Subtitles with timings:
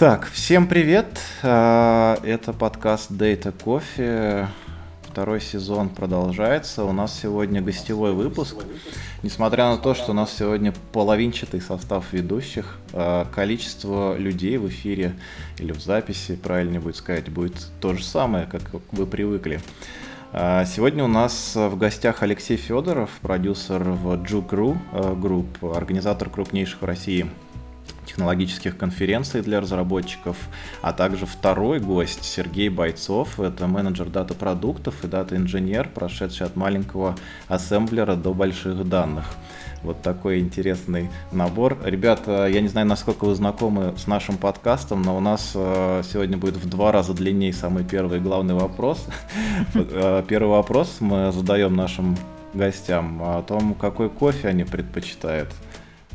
[0.00, 1.20] Так, всем привет.
[1.42, 4.46] А, это подкаст Data Coffee.
[5.02, 6.84] Второй сезон продолжается.
[6.84, 8.64] У нас сегодня гостевой выпуск.
[9.22, 15.16] Несмотря на то, что у нас сегодня половинчатый состав ведущих, а, количество людей в эфире
[15.58, 18.62] или в записи, правильнее будет сказать, будет то же самое, как
[18.92, 19.60] вы привыкли.
[20.32, 24.78] А, сегодня у нас в гостях Алексей Федоров, продюсер в Juke.ru
[25.20, 27.28] Group, организатор крупнейших в России
[28.10, 30.36] технологических конференций для разработчиков,
[30.82, 37.14] а также второй гость Сергей Бойцов, это менеджер дата-продуктов и дата-инженер, прошедший от маленького
[37.48, 39.26] ассемблера до больших данных.
[39.82, 41.78] Вот такой интересный набор.
[41.84, 46.36] Ребята, я не знаю, насколько вы знакомы с нашим подкастом, но у нас э, сегодня
[46.36, 49.06] будет в два раза длиннее самый первый главный вопрос.
[49.74, 52.16] Э, первый вопрос мы задаем нашим
[52.54, 55.48] гостям о том, какой кофе они предпочитают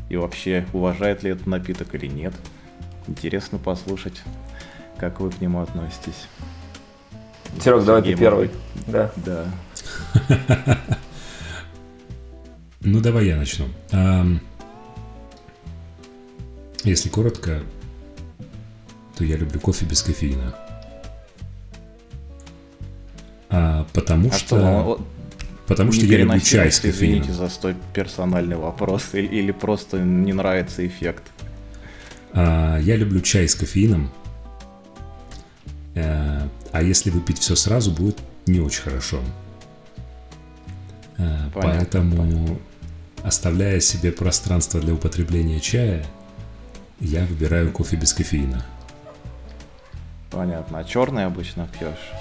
[0.08, 2.34] и вообще уважает ли этот напиток или нет.
[3.08, 4.22] Интересно послушать,
[4.98, 6.28] как вы к нему относитесь.
[7.62, 8.50] Серег, давай ты первый.
[8.86, 9.10] Да.
[9.16, 9.46] Да.
[12.80, 13.66] Ну, давай я начну.
[16.84, 17.62] Если коротко,
[19.16, 20.54] то я люблю кофе без кофеина.
[23.50, 24.46] А, потому а что...
[24.46, 25.06] что
[25.66, 27.20] Потому что я люблю чай с кофеином.
[27.22, 29.08] Извините за столь персональный вопрос.
[29.14, 31.24] Или, или просто не нравится эффект.
[32.32, 34.10] А, я люблю чай с кофеином.
[35.96, 39.20] А, а если выпить все сразу, будет не очень хорошо.
[41.18, 42.58] А, понятно, Поэтому, понятно.
[43.24, 46.06] оставляя себе пространство для употребления чая,
[47.00, 48.64] я выбираю кофе без кофеина.
[50.30, 50.78] Понятно.
[50.78, 52.12] А черный обычно пьешь?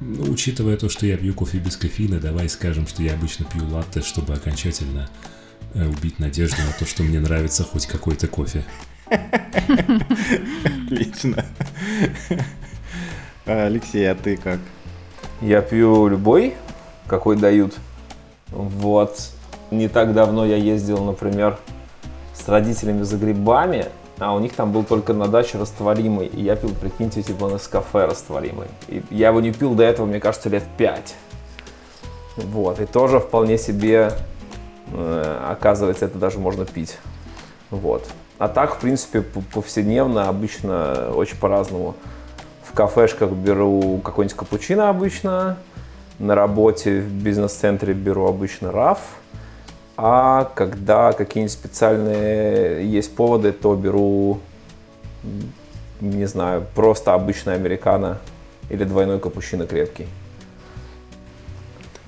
[0.00, 3.66] Ну, учитывая то, что я пью кофе без кофеина, давай скажем, что я обычно пью
[3.68, 5.08] латте, чтобы окончательно
[5.74, 8.64] э, убить надежду на то, что мне нравится хоть какой-то кофе.
[10.64, 11.44] Отлично.
[13.46, 14.58] А, Алексей, а ты как?
[15.40, 16.54] Я пью любой,
[17.06, 17.74] какой дают.
[18.48, 19.30] Вот.
[19.70, 21.58] Не так давно я ездил, например,
[22.34, 23.86] с родителями за грибами,
[24.18, 27.58] а у них там был только на даче растворимый, и я пил, прикиньте, типа на
[27.58, 28.68] кафе растворимый.
[28.88, 31.14] И я его не пил до этого, мне кажется, лет пять.
[32.36, 34.12] Вот, и тоже вполне себе,
[34.92, 36.98] э, оказывается, это даже можно пить.
[37.70, 38.06] Вот.
[38.38, 41.94] А так, в принципе, повседневно, обычно очень по-разному.
[42.62, 45.56] В кафешках беру какой-нибудь капучино обычно,
[46.18, 49.00] на работе в бизнес-центре беру обычно раф,
[49.96, 54.40] а когда какие-нибудь специальные есть поводы, то беру,
[56.00, 58.18] не знаю, просто обычный американо
[58.68, 60.06] или двойной капучино крепкий.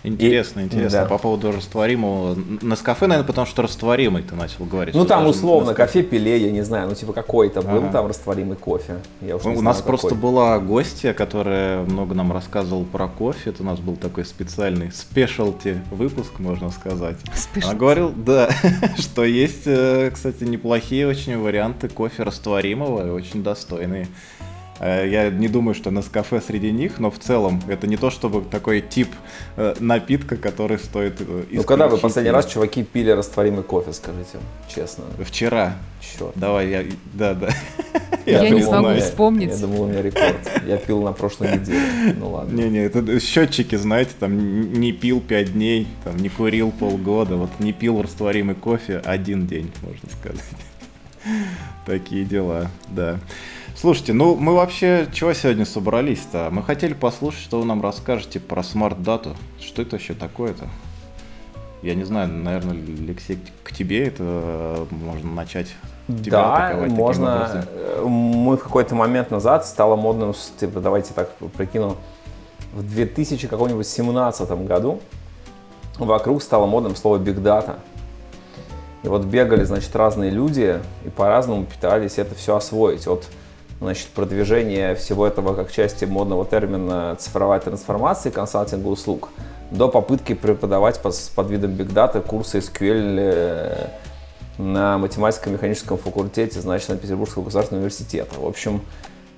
[0.05, 1.01] Интересно, и, интересно.
[1.01, 1.05] Да.
[1.07, 2.37] По поводу растворимого.
[2.63, 4.95] На кафе, наверное, потому что растворимый ты начал говорить.
[4.95, 7.93] Ну, там условно кофе пиле, я не знаю, ну, типа какой-то был ага.
[7.93, 8.99] там растворимый кофе.
[9.21, 9.89] Я уж У знаю, нас какой.
[9.89, 13.51] просто была гостья, которая много нам рассказывала про кофе.
[13.51, 17.17] Это у нас был такой специальный спешлти выпуск, можно сказать.
[17.35, 17.65] Specialty.
[17.65, 18.51] Она говорила, да,
[18.99, 24.09] что есть, э, кстати, неплохие очень варианты кофе растворимого, очень достойные.
[24.81, 28.11] Э, я не думаю, что на кафе среди них, но в целом это не то,
[28.11, 29.09] чтобы такой тип
[29.57, 34.39] э, напитка, который стоит э, Ну когда вы последний раз, чуваки, пили растворимый кофе, скажите,
[34.69, 35.05] честно?
[35.21, 35.77] Вчера.
[36.01, 36.33] Черт.
[36.37, 37.49] Давай, я, да, да.
[38.27, 39.51] Я, я не смогу я, вспомнить.
[39.51, 40.37] Я думал, у меня рекорд.
[40.67, 42.15] Я пил на прошлой неделе.
[42.19, 42.55] Ну ладно.
[42.55, 47.73] Не-не, это счетчики, знаете, там не пил пять дней, там не курил полгода, вот не
[47.73, 50.45] пил растворимый кофе один день, можно сказать.
[51.87, 53.19] Такие дела, да.
[53.81, 56.49] Слушайте, ну мы вообще чего сегодня собрались-то?
[56.51, 59.37] Мы хотели послушать, что вы нам расскажете про смарт-дату.
[59.61, 60.67] Что это вообще такое-то?
[61.83, 65.69] Я не знаю, наверное, Алексей, к тебе это э, можно начать.
[66.09, 67.69] Тебя да, можно.
[68.03, 71.97] Мы в какой-то момент назад стало модным, типа, давайте так прикину,
[72.73, 75.01] в 2017 году
[76.01, 77.77] вокруг стало модным слово big data.
[79.05, 83.07] И вот бегали, значит, разные люди и по-разному пытались это все освоить.
[83.07, 83.29] Вот
[83.81, 89.29] значит, продвижение всего этого как части модного термина цифровая трансформация и консалтинга услуг
[89.71, 93.89] до попытки преподавать под, под видом Data курсы SQL э,
[94.57, 98.41] на математико-механическом факультете, значит, на Петербургского государственного университета.
[98.41, 98.81] В общем,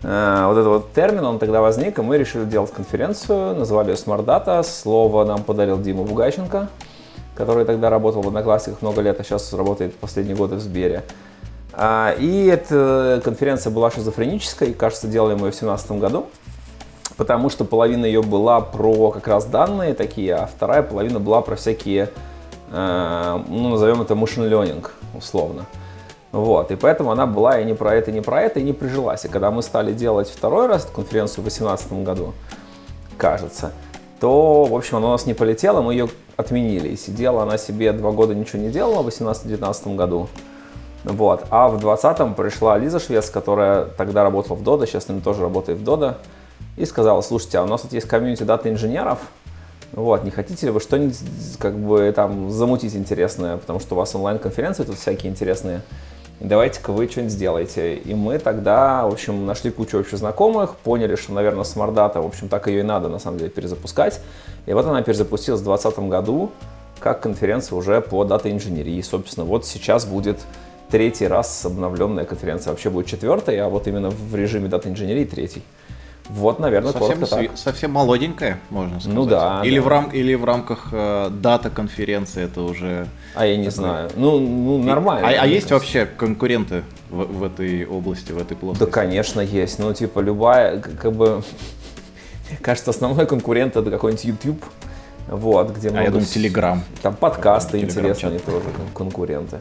[0.02, 3.96] э, вот этот вот термин, он тогда возник, и мы решили делать конференцию, назвали ее
[3.96, 4.62] Smart Data.
[4.62, 6.69] Слово нам подарил Дима Бугайченко,
[7.34, 11.02] который тогда работал в Одноклассниках много лет, а сейчас работает последние годы в Сбере.
[11.72, 16.26] А, и эта конференция была шизофреническая, и, кажется, делали мы ее в 2017 году,
[17.17, 21.56] потому что половина ее была про как раз данные такие, а вторая половина была про
[21.56, 22.11] всякие,
[22.70, 24.87] э, ну, назовем это machine learning.
[25.14, 25.67] условно.
[26.32, 28.72] Вот, и поэтому она была и не про это, и не про это, и не
[28.72, 29.25] прижилась.
[29.25, 32.34] И когда мы стали делать второй раз эту конференцию в 2018 году,
[33.17, 33.72] кажется,
[34.20, 36.90] то, в общем, она у нас не полетела, мы ее отменили.
[36.90, 40.28] И сидела она себе два года ничего не делала в 2018-2019 году.
[41.05, 41.44] Вот.
[41.50, 45.43] А в 2020 пришла Лиза Швец, которая тогда работала в Дода, сейчас с нами тоже
[45.43, 46.19] работает в Дода,
[46.76, 49.19] и сказала, слушайте, а у нас тут есть комьюнити дата-инженеров,
[49.93, 51.19] вот, не хотите ли вы что-нибудь
[51.58, 55.82] как бы там замутить интересное, потому что у вас онлайн-конференции тут всякие интересные
[56.41, 57.94] давайте-ка вы что-нибудь сделаете.
[57.96, 62.49] И мы тогда, в общем, нашли кучу общих знакомых, поняли, что, наверное, Смардата, в общем,
[62.49, 64.20] так ее и надо, на самом деле, перезапускать.
[64.67, 66.50] И вот она перезапустилась в 2020 году,
[66.99, 69.00] как конференция уже по дата-инженерии.
[69.03, 70.38] Собственно, вот сейчас будет
[70.90, 72.70] третий раз обновленная конференция.
[72.70, 75.62] Вообще будет четвертая, а вот именно в режиме дата-инженерии третий.
[76.31, 77.58] Вот, наверное, совсем, коротко так.
[77.58, 79.16] Совсем молоденькая, можно сказать.
[79.16, 79.62] Ну да.
[79.64, 79.82] Или, да.
[79.82, 83.08] В, рам, или в рамках э, дата конференции это уже...
[83.34, 83.75] А я не такой...
[83.75, 84.10] знаю.
[84.14, 85.26] Ну, ну нормально.
[85.26, 85.75] А, а есть кажется.
[85.75, 88.84] вообще конкуренты в, в этой области, в этой плоскости?
[88.84, 89.81] Да, конечно, есть.
[89.81, 91.43] Ну, типа, любая, как бы...
[92.48, 94.64] Мне кажется, основной конкурент это какой-нибудь YouTube.
[95.26, 96.78] Вот, где а я думаю, Telegram.
[97.02, 99.60] Там подкасты интересные тоже конкуренты.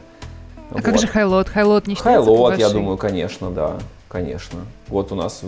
[0.70, 0.82] А вот.
[0.82, 1.48] как же Хайлот?
[1.48, 3.78] Хайлот не считается Хайлот, я думаю, конечно, да.
[4.08, 4.60] Конечно.
[4.88, 5.42] Вот у нас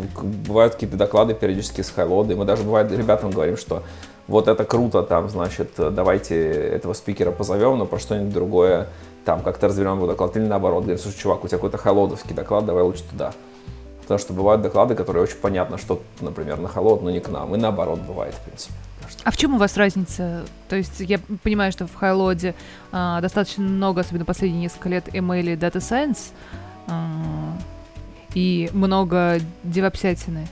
[0.47, 3.83] бывают какие-то доклады периодически с Хайлода, и мы даже бывает ребятам говорим, что
[4.29, 8.87] вот это круто, там, значит, давайте этого спикера позовем, но про что-нибудь другое,
[9.25, 12.65] там, как-то разберем его доклад, или наоборот, говорим, слушай, чувак, у тебя какой-то хайлодовский доклад,
[12.65, 13.33] давай лучше туда.
[14.03, 17.55] Потому что бывают доклады, которые очень понятно, что, например, на холод, но не к нам,
[17.57, 18.75] и наоборот бывает, в принципе.
[19.25, 20.45] А в чем у вас разница?
[20.69, 22.55] То есть я понимаю, что в Хайлоде
[22.91, 26.33] а, достаточно много, особенно последние несколько лет, ML и Data Science,
[26.89, 27.57] а,
[28.35, 30.49] и много девопсятины.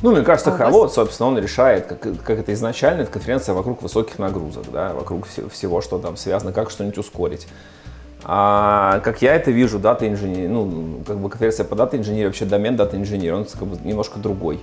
[0.00, 0.94] Ну, мне кажется, а вас...
[0.94, 5.48] собственно, он решает, как, как это изначально, это конференция вокруг высоких нагрузок, да, вокруг всего,
[5.48, 7.48] всего, что там связано, как что-нибудь ускорить.
[8.24, 12.44] А как я это вижу, дата инженер, ну, как бы конференция по дата инженерии, вообще
[12.44, 14.60] домен дата инженер, он как бы немножко другой.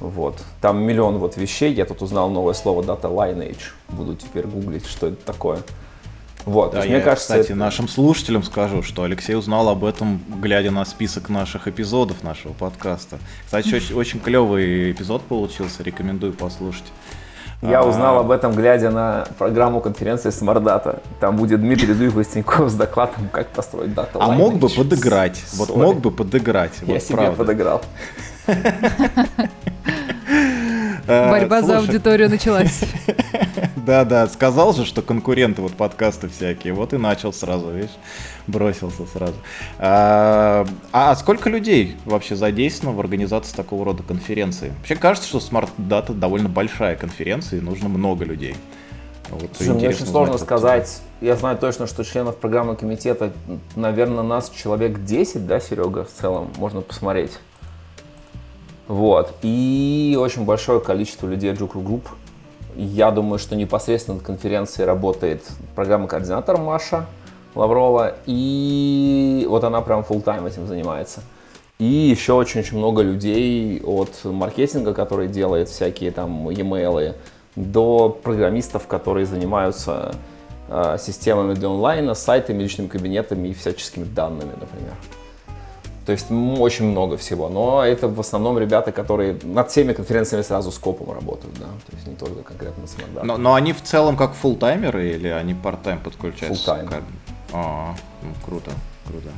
[0.00, 0.42] Вот.
[0.60, 1.72] Там миллион вот вещей.
[1.72, 3.72] Я тут узнал новое слово Data Lineage.
[3.90, 5.60] Буду теперь гуглить, что это такое.
[6.46, 7.54] Вот, да, я, мне кажется, кстати, это...
[7.54, 13.18] нашим слушателям скажу, что Алексей узнал об этом, глядя на список наших эпизодов нашего подкаста.
[13.44, 16.86] Кстати, очень, очень клевый эпизод получился, рекомендую послушать.
[17.62, 21.02] Я узнал об этом, глядя на программу конференции Смардата.
[21.20, 25.44] Там будет Дмитрий Зуев-Ластеньков с докладом, как построить дата А мог бы подыграть.
[25.56, 26.72] Вот мог бы подыграть.
[26.80, 27.36] Я вот себе правда.
[27.36, 27.82] подыграл.
[31.10, 32.80] Борьба за аудиторию началась.
[33.76, 37.96] Да-да, сказал же, что конкуренты вот подкасты всякие, вот и начал сразу, видишь,
[38.46, 39.34] бросился сразу.
[39.78, 44.72] А, а сколько людей вообще задействовано в организации такого рода конференции?
[44.78, 48.54] Вообще кажется, что Smart Data довольно большая конференция, и нужно много людей.
[49.30, 51.02] Вот Слушай, мне очень сложно знать, сказать.
[51.20, 53.32] Я знаю точно, что членов программного комитета,
[53.76, 57.32] наверное, нас человек 10, да, Серега, в целом, можно посмотреть.
[58.88, 59.34] Вот.
[59.42, 62.08] И очень большое количество людей JUG Ru Group,
[62.76, 65.42] я думаю, что непосредственно над конференцией работает
[65.74, 67.06] программа координатор Маша
[67.54, 71.22] Лаврова, и вот она прям full time этим занимается.
[71.78, 77.14] И еще очень-очень много людей от маркетинга, который делает всякие там e-mail,
[77.56, 80.14] до программистов, которые занимаются
[80.68, 84.94] э, системами для онлайна, сайтами, личными кабинетами и всяческими данными, например.
[86.10, 87.48] То есть очень много всего.
[87.48, 91.66] Но это в основном ребята, которые над всеми конференциями сразу скопом работают, да.
[91.86, 93.22] То есть не только конкретно с Мордат.
[93.22, 96.64] Но, но они в целом как фултаймеры или они парт-тайм подключаются?
[96.64, 97.04] Фултайм.
[97.52, 98.72] А, ну, круто,
[99.06, 99.28] круто.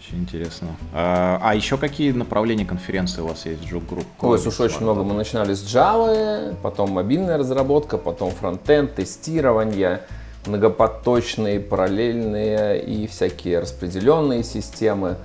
[0.00, 0.70] Очень интересно.
[0.92, 4.06] А, а еще какие направления конференции у вас есть в Juke Group?
[4.22, 5.04] Ой, слушай, очень много.
[5.04, 10.00] Мы начинали с Java, потом мобильная разработка, потом фронтенд, тестирование,
[10.46, 15.16] многопоточные, параллельные и всякие распределенные системы.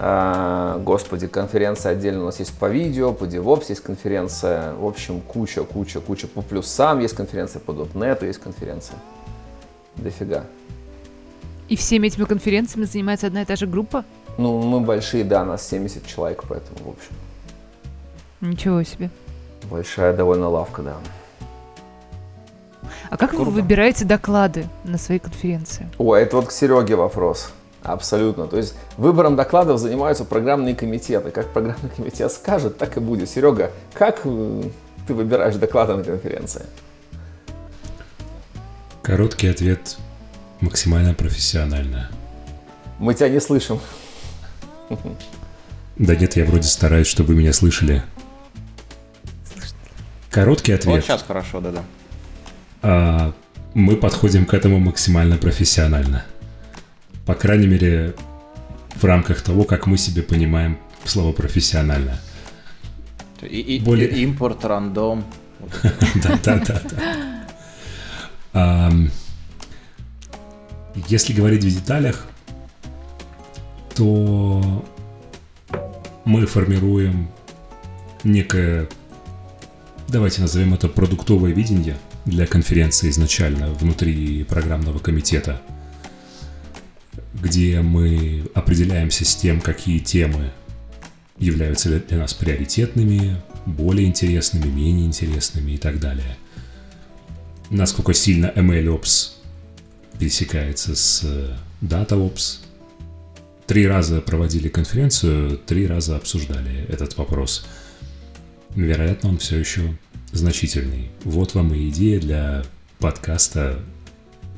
[0.00, 5.20] А, господи, конференция отдельно у нас есть по видео, по DevOps есть конференция, в общем,
[5.20, 6.28] куча, куча, куча.
[6.28, 8.96] По плюсам есть конференция, по .NET есть конференция.
[9.96, 10.44] Дофига.
[11.68, 14.04] И всеми этими конференциями занимается одна и та же группа?
[14.38, 17.12] Ну, мы большие, да, нас 70 человек, поэтому, в общем.
[18.40, 19.10] Ничего себе.
[19.68, 20.96] Большая довольно лавка, да.
[23.10, 23.46] А как Круто.
[23.46, 25.88] вы выбираете доклады на своей конференции?
[25.98, 27.52] О, это вот к Сереге вопрос.
[27.82, 28.46] Абсолютно.
[28.46, 31.30] То есть выбором докладов занимаются программные комитеты.
[31.30, 33.30] Как программный комитет скажет, так и будет.
[33.30, 34.62] Серега, как э,
[35.06, 36.66] ты выбираешь доклады на конференции?
[39.02, 39.96] Короткий ответ
[40.60, 42.10] максимально профессионально.
[42.98, 43.80] Мы тебя не слышим.
[45.96, 48.02] Да нет, я вроде стараюсь, чтобы вы меня слышали.
[50.30, 50.96] Короткий ответ.
[50.96, 51.82] Вот сейчас хорошо, да-да.
[52.82, 53.32] А,
[53.74, 56.24] мы подходим к этому максимально профессионально.
[57.28, 58.14] По крайней мере,
[58.94, 62.18] в рамках того, как мы себе понимаем слово профессионально.
[63.42, 64.08] И, и, Более...
[64.08, 65.26] Импорт, рандом.
[66.22, 66.82] Да, да,
[68.54, 68.90] да.
[71.06, 72.26] Если говорить в деталях,
[73.94, 74.86] то
[76.24, 77.28] мы формируем
[78.24, 78.88] некое,
[80.08, 85.60] давайте назовем это продуктовое видение для конференции изначально внутри программного комитета,
[87.42, 90.50] где мы определяемся с тем, какие темы
[91.38, 96.36] являются для нас приоритетными, более интересными, менее интересными и так далее.
[97.70, 99.32] Насколько сильно MLOps
[100.18, 101.24] пересекается с
[101.82, 102.60] DataOps.
[103.66, 107.66] Три раза проводили конференцию, три раза обсуждали этот вопрос.
[108.74, 109.96] Вероятно, он все еще
[110.32, 111.10] значительный.
[111.24, 112.64] Вот вам и идея для
[112.98, 113.80] подкаста,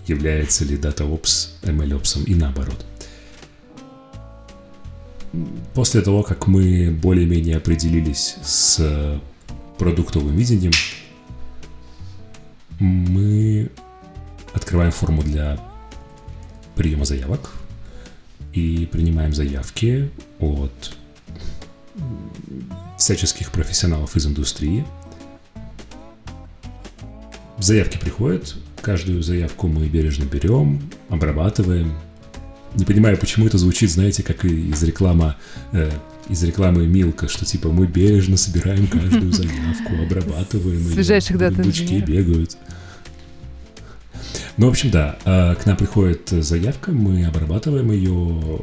[0.06, 2.84] является ли DataOps MLOps и наоборот.
[5.74, 9.20] После того, как мы более-менее определились с
[9.78, 10.72] продуктовым видением,
[12.80, 13.70] мы
[14.52, 15.60] открываем форму для
[16.74, 17.52] приема заявок
[18.52, 20.96] и принимаем заявки от
[22.98, 24.84] всяческих профессионалов из индустрии.
[27.58, 31.92] Заявки приходят, каждую заявку мы бережно берем, обрабатываем,
[32.74, 35.34] не понимаю, почему это звучит, знаете, как из рекламы,
[35.72, 35.90] э,
[36.28, 40.84] из рекламы Милка, что типа мы бережно собираем каждую заявку, обрабатываем.
[40.92, 42.56] Свежайших дат Бычки бегают.
[44.56, 48.60] Ну, в общем, да, а, к нам приходит заявка, мы обрабатываем ее,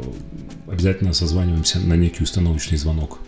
[0.67, 3.19] обязательно созваниваемся на некий установочный звонок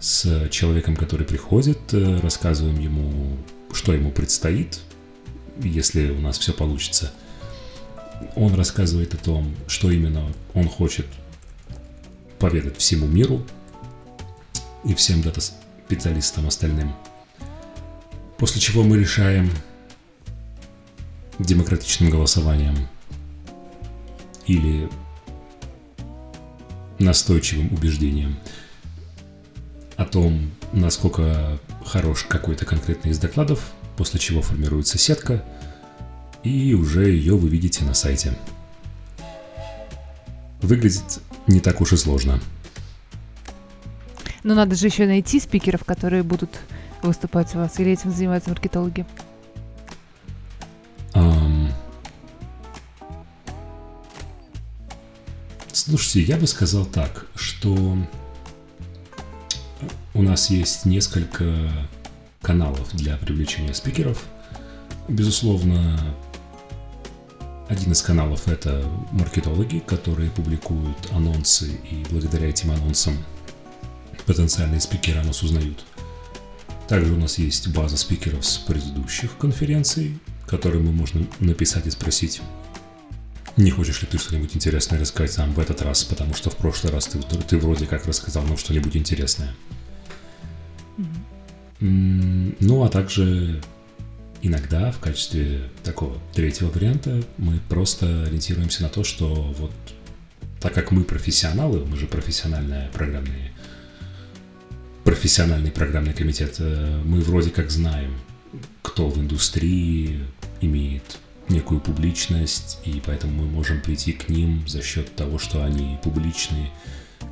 [0.00, 3.36] с человеком, который приходит, э, рассказываем ему,
[3.72, 4.80] что ему предстоит,
[5.62, 7.12] если у нас все получится–
[8.34, 11.06] он рассказывает о том, что именно он хочет
[12.38, 13.44] поведать всему миру
[14.84, 16.94] и всем дата-специалистам остальным.
[18.38, 19.50] После чего мы решаем
[21.38, 22.76] демократичным голосованием
[24.46, 24.88] или
[26.98, 28.38] настойчивым убеждением
[29.96, 35.44] о том, насколько хорош какой-то конкретный из докладов, после чего формируется сетка–
[36.46, 38.32] и уже ее вы видите на сайте.
[40.62, 42.40] Выглядит не так уж и сложно.
[44.44, 46.50] Но надо же еще найти спикеров, которые будут
[47.02, 49.04] выступать у вас, или этим занимаются маркетологи?
[51.14, 51.72] Um,
[55.72, 57.98] слушайте, я бы сказал так, что
[60.14, 61.70] у нас есть несколько
[62.46, 64.22] каналов для привлечения спикеров.
[65.08, 65.98] Безусловно,
[67.68, 73.16] один из каналов— это маркетологи, которые публикуют анонсы, и благодаря этим анонсам
[74.26, 75.84] потенциальные спикеры нас узнают.
[76.86, 82.42] Также у нас есть база спикеров с предыдущих конференций, которым мы можно написать и спросить,
[83.56, 86.92] не хочешь ли ты что-нибудь интересное рассказать нам в этот раз, потому что в прошлый
[86.92, 89.52] раз ты, ты вроде как рассказал нам что-нибудь интересное.
[90.98, 91.35] Mm-hmm.
[91.80, 93.60] Ну, а также
[94.42, 99.72] иногда в качестве такого третьего варианта мы просто ориентируемся на то, что вот
[100.60, 103.52] так как мы профессионалы, мы же профессиональные программные,
[105.04, 108.14] профессиональный программный комитет, э, мы вроде как знаем,
[108.82, 110.20] кто в индустрии
[110.60, 111.18] имеет
[111.48, 116.70] некую публичность, и поэтому мы можем прийти к ним за счет того, что они публичны,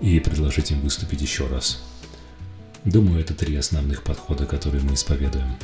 [0.01, 1.83] и предложить им выступить еще раз.
[2.85, 5.57] Думаю, это три основных подхода, которые мы исповедуем.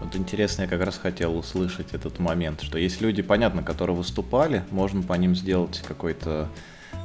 [0.00, 4.64] Вот интересно, я как раз хотел услышать этот момент, что есть люди, понятно, которые выступали,
[4.70, 6.48] можно по ним сделать какой-то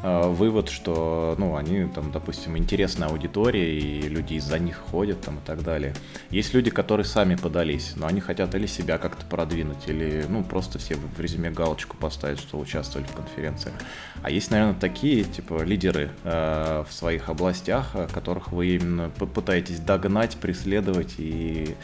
[0.03, 5.41] вывод, что, ну, они там, допустим, интересная аудитория, и люди из-за них ходят там и
[5.45, 5.93] так далее.
[6.29, 10.79] Есть люди, которые сами подались, но они хотят или себя как-то продвинуть, или, ну, просто
[10.79, 13.75] все в резюме галочку поставить, что участвовали в конференциях.
[14.23, 20.35] А есть, наверное, такие, типа, лидеры э, в своих областях, которых вы именно пытаетесь догнать,
[20.37, 21.75] преследовать и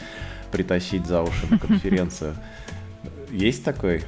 [0.50, 2.34] притащить за уши на конференцию.
[3.30, 4.02] Есть такой,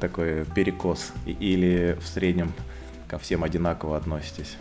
[0.00, 1.12] такой перекос?
[1.26, 2.52] Или в среднем
[3.14, 4.56] ко всем одинаково относитесь?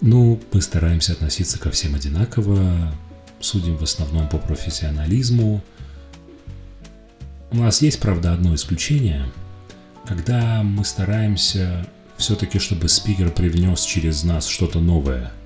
[0.00, 2.90] Ну, мы стараемся относиться ко всем одинаково,
[3.38, 5.62] судим в основном по профессионализму.
[7.50, 9.26] У нас есть, правда, одно исключение,
[10.06, 11.86] когда мы стараемся
[12.16, 15.30] все-таки, чтобы спикер привнес через нас что-то новое–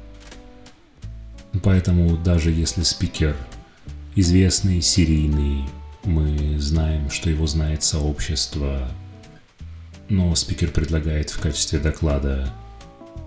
[1.62, 3.34] Поэтому даже если спикер
[4.14, 5.64] известный, серийный,
[6.04, 8.88] мы знаем, что его знает сообщество,
[10.08, 12.52] но спикер предлагает в качестве доклада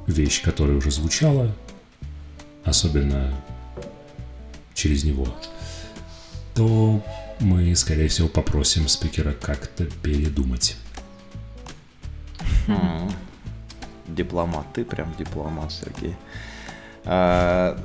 [0.07, 1.53] вещь, которая уже звучала,
[2.63, 3.33] особенно
[4.73, 5.27] через него,
[6.55, 7.03] то
[7.39, 10.77] мы, скорее всего, попросим спикера как-то передумать.
[12.67, 13.11] Хм.
[14.07, 16.15] Дипломат, ты прям дипломат, Сергей.
[17.05, 17.79] А,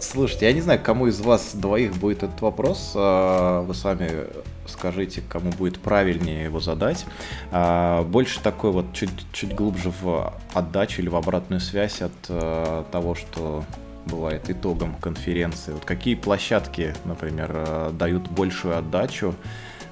[0.00, 2.92] слушайте, я не знаю, кому из вас двоих будет этот вопрос.
[2.94, 4.26] А, вы сами
[4.68, 7.06] скажите, кому будет правильнее его задать.
[7.50, 12.84] А, больше такой вот чуть, чуть глубже в отдачу или в обратную связь от а,
[12.90, 13.64] того, что
[14.06, 15.72] бывает итогом конференции.
[15.72, 19.34] Вот какие площадки, например, а, дают большую отдачу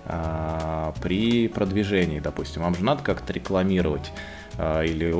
[0.04, 2.62] а, при продвижении, допустим.
[2.62, 4.12] Вам же надо как-то рекламировать
[4.58, 5.14] или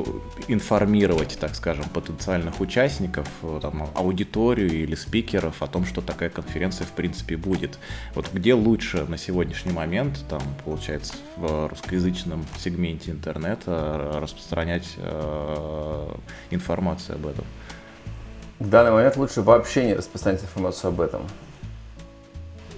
[0.47, 6.87] информировать, так скажем, потенциальных участников, э, там, аудиторию или спикеров о том, что такая конференция
[6.87, 7.77] в принципе будет.
[8.15, 16.15] Вот где лучше на сегодняшний момент, там, получается, в русскоязычном сегменте интернета распространять э,
[16.49, 17.45] информацию об этом?
[18.59, 21.21] В данный момент лучше вообще не распространять информацию об этом.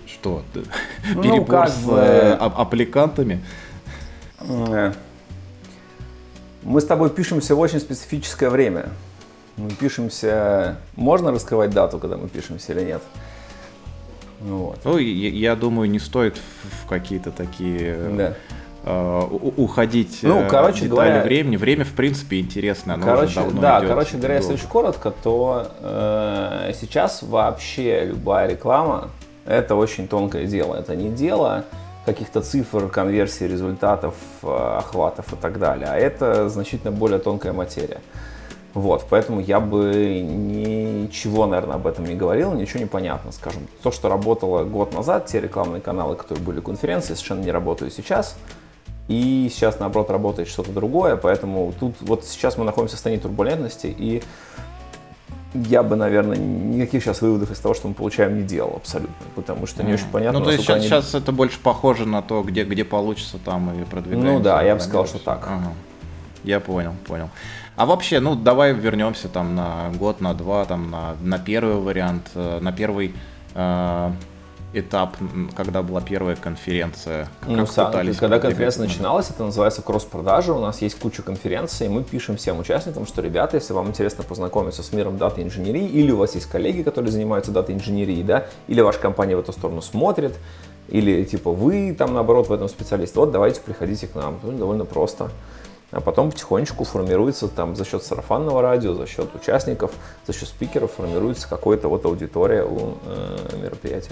[0.06, 0.44] Что?
[1.16, 1.96] Ну, Перебор как с бы...
[1.96, 3.42] э, аппликантами?
[6.62, 8.90] Э, мы с тобой пишемся в очень специфическое время.
[9.58, 10.78] Мы пишемся...
[10.96, 13.02] Можно раскрывать дату, когда мы пишемся или нет?
[14.42, 14.80] Ну, вот.
[14.86, 17.96] ну я, я думаю, не стоит в, какие-то такие...
[18.18, 18.34] Да.
[18.82, 21.58] Uh, уходить ну, э, короче детали говоря, времени.
[21.58, 22.94] Время, в принципе, интересно.
[22.94, 29.10] Оно короче, да, идет короче говоря, если очень коротко, то э, сейчас вообще любая реклама
[29.46, 30.76] это очень тонкое дело.
[30.76, 31.66] Это не дело
[32.14, 35.88] каких-то цифр, конверсий, результатов, э, охватов и так далее.
[35.90, 38.02] А это значительно более тонкая материя.
[38.74, 43.68] Вот, поэтому я бы ничего, наверное, об этом не говорил, ничего не понятно, скажем.
[43.82, 48.38] То, что работало год назад, те рекламные каналы, которые были конференции, совершенно не работают сейчас.
[49.08, 53.88] И сейчас, наоборот, работает что-то другое, поэтому тут вот сейчас мы находимся в состоянии турбулентности,
[53.88, 54.22] и
[55.54, 59.66] я бы, наверное, никаких сейчас выводов из того, что мы получаем, не делал абсолютно, потому
[59.66, 60.40] что не очень понятно.
[60.40, 60.86] Ну, то есть сейчас, они...
[60.88, 64.32] сейчас это больше похоже на то, где, где получится там и продвигается.
[64.32, 65.48] Ну да, я бы сказал, что так.
[65.48, 65.74] Ага.
[66.44, 67.30] Я понял, понял.
[67.76, 72.30] А вообще, ну давай вернемся там на год, на два, там на, на первый вариант,
[72.36, 73.16] э, на первый
[73.56, 74.12] э,
[74.74, 75.16] этап,
[75.56, 77.28] когда была первая конференция?
[77.42, 80.54] Как ну, пытались когда конференция начиналась, это называется кросс-продажа.
[80.54, 84.24] У нас есть куча конференций, и мы пишем всем участникам, что, ребята, если вам интересно
[84.24, 88.46] познакомиться с миром даты инженерии, или у вас есть коллеги, которые занимаются дата инженерией, да,
[88.68, 90.38] или ваша компания в эту сторону смотрит,
[90.88, 94.40] или типа вы там наоборот в этом специалист, вот давайте приходите к нам.
[94.44, 95.32] Ну, довольно просто.
[95.92, 99.92] А потом потихонечку формируется там за счет сарафанного радио, за счет участников,
[100.28, 104.12] за счет спикеров формируется какая-то вот аудитория у э, мероприятия.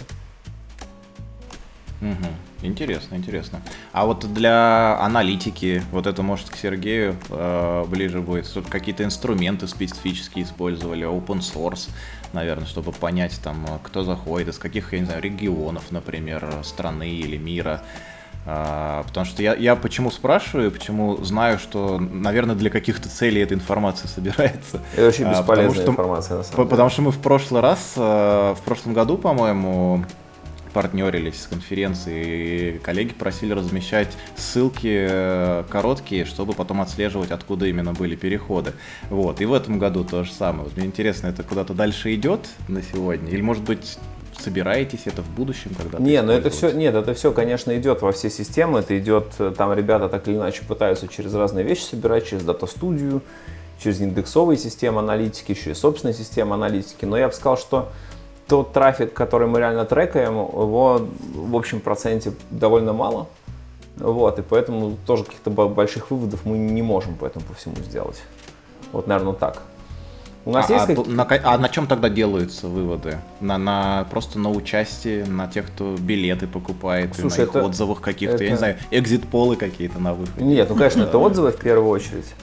[2.02, 2.68] Угу.
[2.68, 3.62] Интересно, интересно.
[3.92, 9.68] А вот для аналитики, вот это может к Сергею э, ближе будет, чтобы какие-то инструменты
[9.68, 11.90] специфические использовали, open source,
[12.34, 17.38] наверное, чтобы понять там, кто заходит, из каких, я не знаю, регионов, например, страны или
[17.38, 17.82] мира.
[18.46, 23.54] Uh, потому что я, я почему спрашиваю, почему знаю, что, наверное, для каких-то целей эта
[23.54, 24.80] информация собирается.
[24.94, 26.70] Это очень бесполезная uh, что, информация, на самом деле.
[26.70, 30.06] Потому что мы в прошлый раз, uh, в прошлом году, по-моему,
[30.78, 37.94] партнерились с конференцией, и коллеги просили размещать ссылки э, короткие, чтобы потом отслеживать, откуда именно
[37.94, 38.74] были переходы.
[39.10, 39.42] Вот.
[39.42, 40.66] И в этом году то же самое.
[40.66, 43.32] Вот мне интересно, это куда-то дальше идет на сегодня?
[43.32, 43.98] Или, может быть,
[44.40, 46.04] собираетесь это в будущем когда-то?
[46.04, 48.82] Не, ну это все, нет, это все, конечно, идет во все системы.
[48.82, 53.24] Это идет, э, там ребята так или иначе пытаются через разные вещи собирать, через дата-студию,
[53.82, 57.04] через индексовые системы аналитики, через собственные системы аналитики.
[57.06, 57.92] Но я бы сказал, что
[58.48, 63.28] тот трафик, который мы реально трекаем, его в общем проценте довольно мало.
[63.98, 68.22] Вот, и поэтому тоже каких-то больших выводов мы не можем по этому по всему сделать.
[68.92, 69.64] Вот, наверное, так.
[70.46, 73.18] У нас а, есть а, на, а на чем тогда делаются выводы?
[73.42, 78.00] На, на просто на участие, на тех, кто билеты покупает, Слушай, на их это, отзывах
[78.00, 78.44] каких-то, это...
[78.46, 80.46] я не знаю, экзит-полы какие-то на выходе.
[80.46, 82.34] Нет, ну конечно, это отзывы в первую очередь.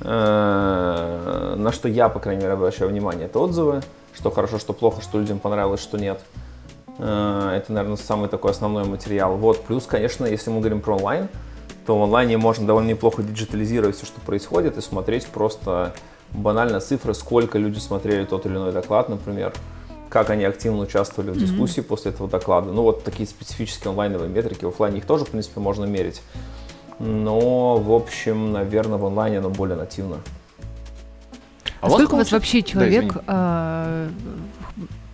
[0.00, 3.82] Э, на что я, по крайней мере, обращаю внимание, это отзывы
[4.14, 6.20] что хорошо, что плохо, что людям понравилось, что нет.
[6.98, 9.36] Э, это, наверное, самый такой основной материал.
[9.36, 11.28] Вот, плюс, конечно, если мы говорим про онлайн,
[11.86, 15.94] то в онлайне можно довольно неплохо диджитализировать все, что происходит, и смотреть просто
[16.30, 19.52] банально цифры, сколько люди смотрели тот или иной доклад, например,
[20.08, 21.86] как они активно участвовали в дискуссии mm-hmm.
[21.86, 22.70] после этого доклада.
[22.70, 24.64] Ну, вот такие специфические онлайновые метрики.
[24.64, 26.22] В офлайне их тоже, в принципе, можно мерить.
[26.98, 30.18] Но, в общем, наверное, в онлайне оно более нативно.
[31.82, 34.06] А, сколько у вас вообще человек да,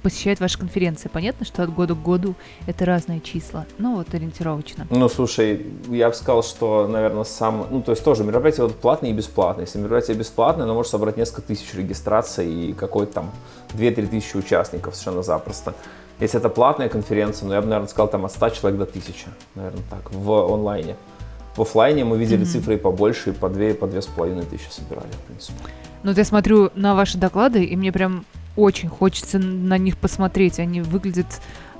[0.02, 1.08] посещает ваши конференции?
[1.08, 2.34] Понятно, что от года к году
[2.66, 4.86] это разные числа, ну вот ориентировочно.
[4.90, 9.10] Ну, слушай, я бы сказал, что, наверное, сам, ну, то есть тоже мероприятие вот платное
[9.10, 9.64] и бесплатное.
[9.64, 13.30] Если мероприятие бесплатное, оно может собрать несколько тысяч регистраций и какой-то там
[13.74, 15.74] 2-3 тысячи участников совершенно запросто.
[16.20, 19.28] Если это платная конференция, ну, я бы, наверное, сказал, там от 100 человек до 1000,
[19.54, 20.96] наверное, так, в онлайне.
[21.58, 22.52] В офлайне мы видели mm-hmm.
[22.52, 25.58] цифры и побольше, и по 2, и по 2,5 тысячи собирали, в принципе.
[26.04, 30.60] Ну, вот я смотрю на ваши доклады, и мне прям очень хочется на них посмотреть.
[30.60, 31.26] Они выглядят,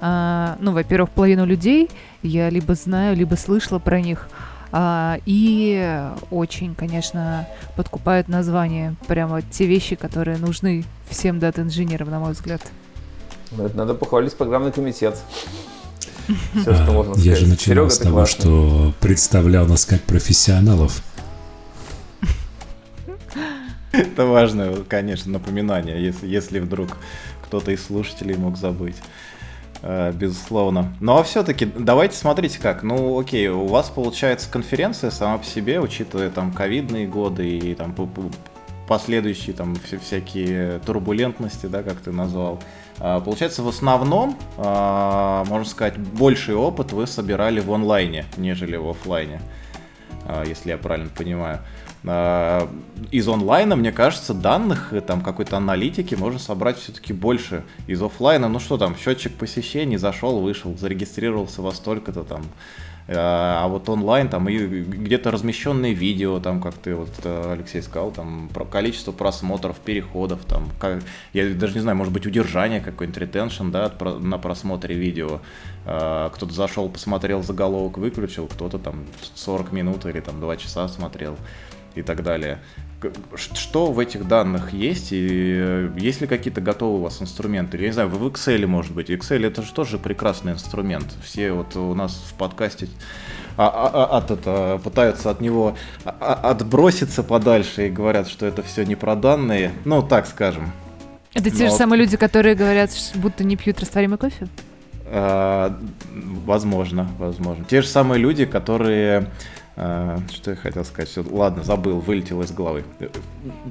[0.01, 1.91] э, ну, во-первых, половину людей
[2.25, 4.29] я либо знаю, либо слышала про них.
[4.73, 8.97] А, и очень, конечно, подкупают название.
[9.07, 12.63] Прямо те вещи, которые нужны всем дата-инженерам, на мой взгляд.
[13.53, 15.17] Надо похвалить программный комитет.
[16.55, 17.27] Все, что можно сказать.
[17.27, 21.03] Я же начинал с того, что представлял нас как профессионалов.
[23.93, 26.99] Это важное, конечно, напоминание, если, если вдруг
[27.43, 28.97] кто-то из слушателей мог забыть.
[29.83, 30.95] Э, безусловно.
[31.01, 32.83] Ну а все-таки давайте смотрите как.
[32.83, 37.95] Ну окей, у вас получается конференция сама по себе, учитывая там ковидные годы и там
[38.87, 42.55] последующие там всякие турбулентности, да, как ты назвал.
[42.57, 42.63] А,
[42.99, 49.41] получается, в основном, а, можно сказать, больший опыт вы собирали в онлайне, нежели в офлайне,
[50.25, 51.61] а, если я правильно понимаю.
[53.11, 57.65] Из онлайна, мне кажется, данных, э, там какой-то аналитики можно собрать все-таки больше.
[57.89, 62.43] Из офлайна, ну что там, счетчик посещений, зашел, вышел, зарегистрировался во столько-то там
[63.11, 67.81] а, а вот онлайн там и где-то размещенные видео, там, как ты вот, э, Алексей
[67.81, 72.81] сказал, там, про количество просмотров, переходов, там, как, я даже не знаю, может быть, удержание
[72.81, 73.91] какой-нибудь ретеншн, да,
[74.21, 75.41] на просмотре видео.
[75.87, 81.37] А, кто-то зашел, посмотрел заголовок, выключил, кто-то там 40 минут или там 2 часа смотрел
[81.95, 82.61] и так далее
[83.35, 87.77] что в этих данных есть, и э, есть ли какие-то готовые у вас инструменты?
[87.79, 89.11] Я не знаю, в Excel, может быть.
[89.11, 91.15] Excel это же тоже прекрасный инструмент.
[91.23, 92.89] Все вот у нас в подкасте
[93.57, 98.85] а, а, а, от, это, пытаются от него отброситься подальше и говорят, что это все
[98.85, 99.73] не про данные.
[99.85, 100.73] Ну, так скажем.
[101.35, 101.71] Это те Но...
[101.71, 104.49] же самые люди, которые говорят, будто не пьют растворимый кофе?
[105.07, 105.79] А,
[106.45, 107.65] возможно, возможно.
[107.65, 109.27] Те же самые люди, которые а,
[110.33, 111.09] что я хотел сказать?
[111.09, 112.83] Все, ладно, забыл, вылетел из головы.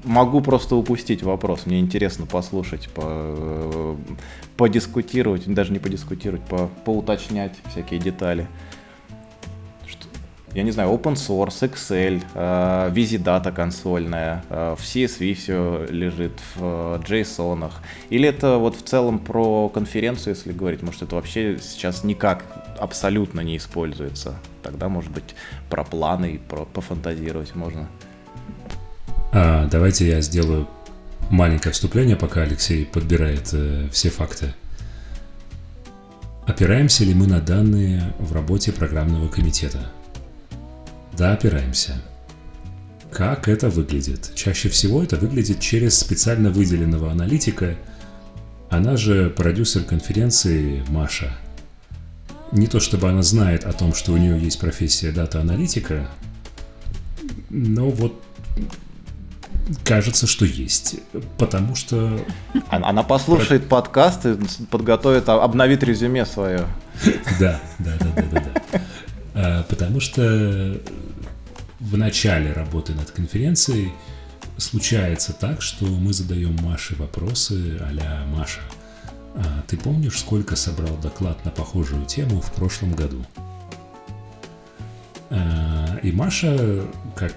[0.05, 1.65] Могу просто упустить вопрос.
[1.65, 3.97] Мне интересно послушать, по,
[4.55, 8.47] подискутировать, даже не подискутировать, по, поуточнять всякие детали
[10.57, 16.99] я не знаю, open source, Excel, э, Vizidata консольная, э, в CSV все лежит, в
[17.07, 17.71] JSON.
[18.09, 22.43] Или это вот в целом про конференцию, если говорить, может это вообще сейчас никак
[22.79, 24.33] абсолютно не используется.
[24.63, 25.35] Тогда, может быть,
[25.69, 27.87] про планы и про пофантазировать можно.
[29.33, 30.67] А, давайте я сделаю
[31.29, 34.55] маленькое вступление, пока Алексей подбирает э, все факты.
[36.47, 39.91] Опираемся ли мы на данные в работе программного комитета?
[41.17, 41.99] Да, опираемся.
[43.11, 44.31] Как это выглядит?
[44.35, 47.75] Чаще всего это выглядит через специально выделенного аналитика,
[48.69, 51.31] она же продюсер конференции Маша.
[52.51, 56.07] Не то чтобы она знает о том, что у нее есть профессия дата-аналитика,
[57.49, 58.21] но вот
[59.83, 60.97] кажется, что есть.
[61.37, 62.19] Потому что...
[62.69, 63.81] Она послушает Про...
[63.81, 64.37] подкаст и
[64.69, 66.67] подготовит, обновит резюме свое.
[67.39, 68.43] Да, да, да, да, да.
[68.73, 68.81] да.
[69.33, 70.79] А, потому что
[71.79, 73.91] в начале работы над конференцией
[74.57, 78.61] случается так, что мы задаем Маше вопросы а «Маша,
[79.35, 83.23] а ты помнишь, сколько собрал доклад на похожую тему в прошлом году?»
[85.29, 86.85] а, И Маша,
[87.15, 87.33] как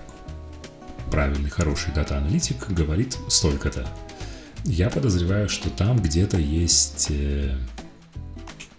[1.11, 3.87] правильный, хороший дата-аналитик, говорит столько-то.
[4.65, 7.57] Я подозреваю, что там где-то есть э,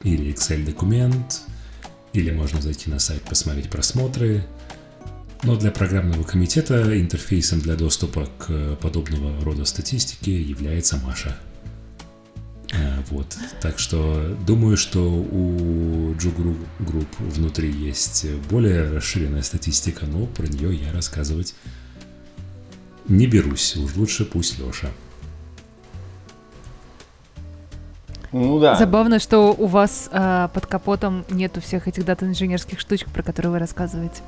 [0.04, 1.42] или Excel-документ,
[2.14, 4.46] или можно зайти на сайт, посмотреть просмотры,
[5.44, 11.38] но для программного комитета интерфейсом для доступа к подобного рода статистике является Маша.
[12.74, 13.38] А, вот.
[13.62, 20.76] Так что думаю, что у Джугру Group внутри есть более расширенная статистика, но про нее
[20.76, 21.54] я рассказывать
[23.08, 23.76] не берусь.
[23.76, 24.88] Уж лучше пусть Леша.
[28.32, 28.76] Ну да.
[28.76, 33.60] Забавно, что у вас э, под капотом нету всех этих дата-инженерских штучек, про которые вы
[33.60, 34.22] рассказываете.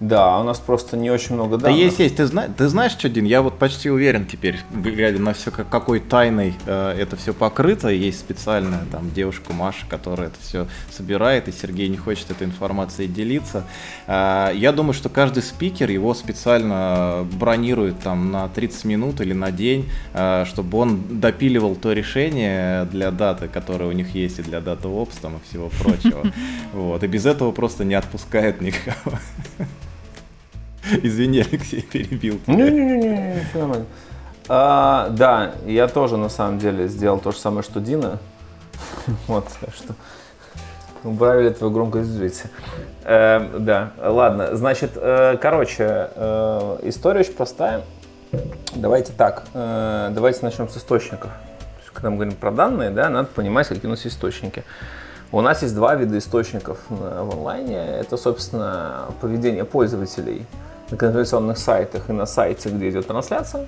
[0.00, 1.76] Да, у нас просто не очень много данных.
[1.76, 2.16] Да есть, есть.
[2.16, 5.68] Ты, зна- ты знаешь что, Дин, я вот почти уверен теперь, глядя на все, как,
[5.68, 7.88] какой тайной э, это все покрыто.
[7.88, 13.08] Есть специальная там девушка Маша, которая это все собирает, и Сергей не хочет этой информацией
[13.08, 13.64] делиться.
[14.06, 19.52] Э, я думаю, что каждый спикер его специально бронирует там на 30 минут или на
[19.52, 24.62] день, э, чтобы он допиливал то решение для даты, которое у них есть, и для
[24.62, 26.22] даты ОПС там и всего прочего.
[26.72, 27.02] Вот.
[27.02, 29.18] И без этого просто не отпускает никого.
[31.02, 32.40] Извини, Алексей, перебил.
[32.46, 33.86] Не-не-не, все нормально.
[34.48, 38.18] А, да, я тоже на самом деле сделал то же самое, что Дина.
[39.26, 39.94] Вот, что
[41.04, 42.42] убрали твою громкость жить.
[43.04, 47.82] Э, да, ладно, значит, э, короче, э, история очень простая.
[48.74, 51.30] Давайте так, э, давайте начнем с источников.
[51.92, 54.64] Когда мы говорим про данные, да, надо понимать, какие у нас источники.
[55.32, 57.76] У нас есть два вида источников в онлайне.
[57.76, 60.46] Это, собственно, поведение пользователей–
[60.90, 63.66] на конференционных сайтах и на сайте, где идет трансляция.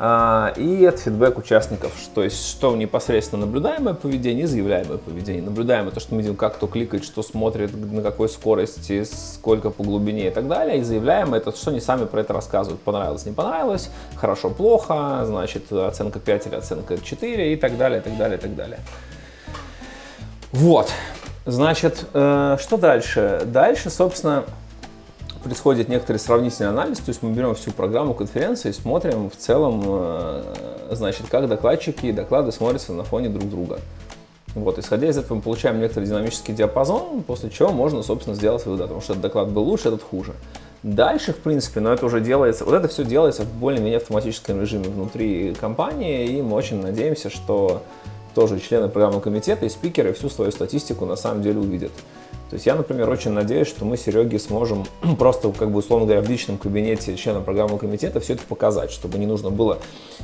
[0.00, 5.42] А, и от фидбэк участников, то есть что непосредственно наблюдаемое поведение и заявляемое поведение.
[5.42, 9.82] Наблюдаемое то, что мы видим, как кто кликает, что смотрит, на какой скорости, сколько по
[9.82, 10.78] глубине и так далее.
[10.78, 12.80] И заявляемое это что они сами про это рассказывают.
[12.80, 18.02] Понравилось, не понравилось, хорошо, плохо, значит оценка 5 или оценка 4 и так далее, и
[18.02, 18.78] так далее, и так далее.
[20.52, 20.92] Вот.
[21.44, 23.42] Значит, э, что дальше?
[23.46, 24.44] Дальше, собственно,
[25.42, 29.82] происходит некоторый сравнительный анализ, то есть мы берем всю программу конференции и смотрим в целом,
[29.84, 30.54] э,
[30.92, 33.80] значит, как докладчики и доклады смотрятся на фоне друг друга.
[34.54, 38.82] Вот, исходя из этого мы получаем некоторый динамический диапазон, после чего можно, собственно, сделать вывод,
[38.82, 40.32] потому что этот доклад был лучше, этот хуже.
[40.82, 44.88] Дальше, в принципе, но это уже делается, вот это все делается в более-менее автоматическом режиме
[44.88, 47.82] внутри компании, и мы очень надеемся, что
[48.34, 51.92] тоже члены программного комитета и спикеры всю свою статистику на самом деле увидят.
[52.50, 54.86] То есть я, например, очень надеюсь, что мы Сереге сможем
[55.18, 59.18] просто, как бы, условно говоря, в личном кабинете члена программного комитета все это показать, чтобы
[59.18, 59.78] не нужно было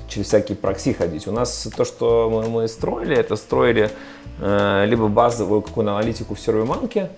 [0.08, 1.28] через всякие прокси ходить.
[1.28, 3.90] У нас то, что мы, мы строили, это строили
[4.40, 7.10] э, либо базовую какую-то аналитику в сервиманке,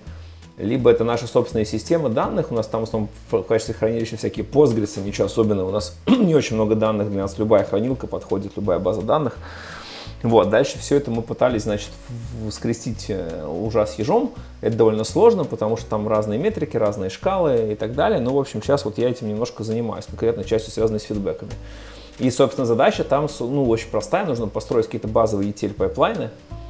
[0.58, 4.44] либо это наша собственная система данных, у нас там в основном в качестве хранилища всякие
[4.44, 8.80] постгресы, ничего особенного, у нас не очень много данных, для нас любая хранилка подходит, любая
[8.80, 9.36] база данных.
[10.26, 11.90] Вот, дальше все это мы пытались, значит,
[12.50, 14.34] скрестить э, ужа с ежом.
[14.60, 18.18] Это довольно сложно, потому что там разные метрики, разные шкалы и так далее.
[18.18, 21.52] Но, в общем, сейчас вот я этим немножко занимаюсь, конкретно частью, связанной с фидбэками.
[22.18, 24.26] И, собственно, задача там, ну, очень простая.
[24.26, 26.65] Нужно построить какие-то базовые ETL пайплайны, Э,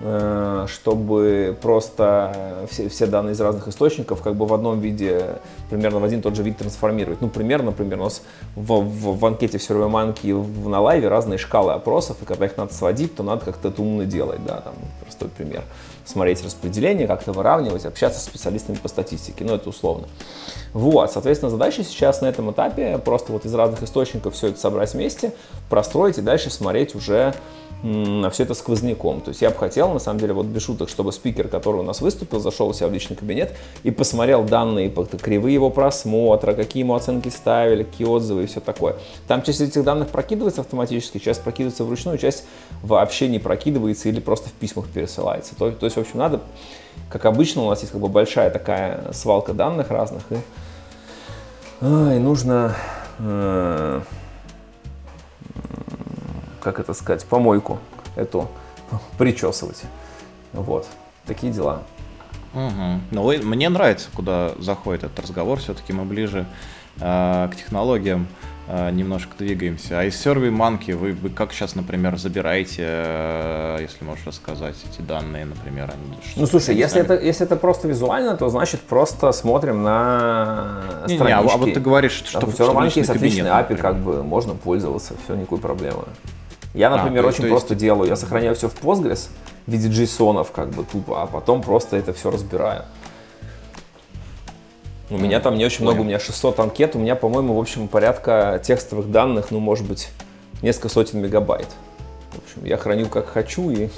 [0.00, 5.38] чтобы просто все, все данные из разных источников как бы в одном виде,
[5.70, 7.20] примерно в один тот же вид трансформировать.
[7.20, 8.22] Ну, примерно, например, у нас
[8.54, 12.56] в, в, в анкете в сервер-манке в, на лайве разные шкалы опросов, и когда их
[12.56, 15.64] надо сводить, то надо как-то это умно делать, да, там простой пример.
[16.04, 20.06] Смотреть распределение, как-то выравнивать, общаться с специалистами по статистике, ну, это условно.
[20.72, 24.94] Вот, соответственно, задача сейчас на этом этапе просто вот из разных источников все это собрать
[24.94, 25.32] вместе,
[25.68, 27.34] простроить и дальше смотреть уже
[27.82, 29.20] все это сквозняком.
[29.20, 31.84] То есть я бы хотел, на самом деле, вот без шуток, чтобы спикер, который у
[31.84, 36.82] нас выступил, зашел у себя в личный кабинет и посмотрел данные, кривые его просмотра, какие
[36.82, 38.96] ему оценки ставили, какие отзывы и все такое.
[39.28, 42.44] Там часть этих данных прокидывается автоматически, часть прокидывается вручную, часть
[42.82, 45.54] вообще не прокидывается или просто в письмах пересылается.
[45.56, 46.40] То, то есть, в общем, надо,
[47.08, 50.36] как обычно, у нас есть как бы большая такая свалка данных разных, и,
[51.80, 51.84] и
[52.18, 52.74] нужно
[53.20, 54.00] э,
[56.60, 57.78] как это сказать, помойку
[58.16, 58.48] эту
[59.18, 59.82] причесывать.
[60.52, 60.86] Вот,
[61.26, 61.82] такие дела.
[62.54, 63.00] Угу.
[63.10, 65.58] Ну, мне нравится, куда заходит этот разговор.
[65.58, 66.46] Все-таки мы ближе
[67.00, 68.26] э, к технологиям
[68.68, 70.00] э, немножко двигаемся.
[70.00, 75.02] А из Survey Monkey вы, вы как сейчас, например, забираете, э, если можешь рассказать эти
[75.02, 75.90] данные, например?
[75.92, 81.16] Они, ну, слушай, если это, если это просто визуально, то значит просто смотрим на не,
[81.16, 81.26] странички.
[81.26, 84.54] Не, а, вот ты говоришь, что, в Survey Monkey есть отличный API, как бы можно
[84.54, 86.04] пользоваться, все, никакой проблемы.
[86.78, 88.08] Я, а, например, а, очень есть, просто делаю.
[88.08, 89.30] Я сохраняю все в Postgres
[89.66, 92.84] в виде JSON, как бы тупо, а потом просто это все разбираю.
[95.10, 95.90] У меня там не очень Понял.
[95.90, 99.88] много, у меня 600 анкет, у меня, по-моему, в общем, порядка текстовых данных, ну, может
[99.88, 100.10] быть,
[100.62, 101.66] несколько сотен мегабайт.
[102.30, 103.88] В общем, я храню как хочу и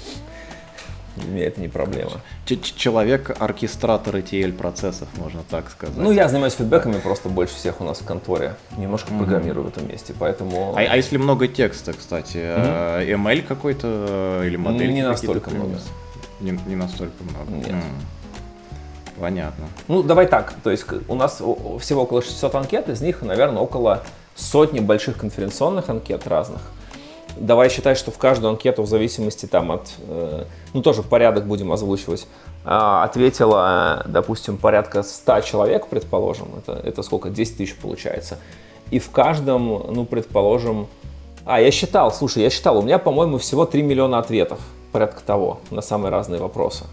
[1.37, 2.20] это не проблема.
[2.46, 5.96] Человек-оркестратор ETL процессов, можно так сказать.
[5.96, 8.56] Ну, я занимаюсь фидбэками просто больше всех у нас в конторе.
[8.76, 9.18] Немножко mm-hmm.
[9.18, 10.74] программирую в этом месте, поэтому...
[10.76, 13.14] А, а если много текста, кстати, mm-hmm.
[13.14, 14.92] ML какой-то или модель?
[14.92, 15.78] Не настолько много.
[16.40, 17.50] Не, не настолько много?
[17.50, 17.68] Нет.
[17.68, 19.20] Mm.
[19.20, 19.66] Понятно.
[19.88, 20.54] Ну, давай так.
[20.62, 21.42] То есть у нас
[21.80, 24.02] всего около 600 анкет, из них, наверное, около
[24.35, 26.62] сотни больших конференционных анкет разных–
[27.36, 31.72] давай считать, что в каждую анкету в зависимости там от, э, ну тоже порядок будем
[31.72, 32.26] озвучивать,
[32.64, 38.38] а, ответило, допустим, порядка 100 человек, предположим, это, это сколько, 10 тысяч получается.
[38.90, 40.88] И в каждом, ну, предположим,
[41.46, 44.58] а, я считал, слушай, я считал, у меня, по-моему, всего 3 миллиона ответов,
[44.92, 46.84] порядка того, на самые разные вопросы.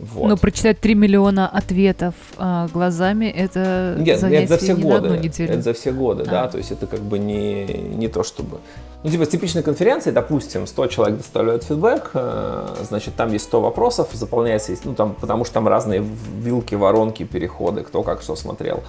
[0.00, 0.28] Вот.
[0.28, 5.08] Но прочитать 3 миллиона ответов а, глазами это Нет, занятие это за все не годы.
[5.08, 5.52] на одну неделю.
[5.52, 6.30] Это за все годы, а.
[6.30, 6.48] да.
[6.48, 8.58] То есть это как бы не, не то чтобы.
[9.02, 13.60] Ну, типа, с типичной конференции, допустим, 100 человек доставляют фидбэк, э, значит, там есть 100
[13.60, 16.04] вопросов, заполняется, ну, там, потому что там разные
[16.38, 18.82] вилки, воронки, переходы, кто как что смотрел.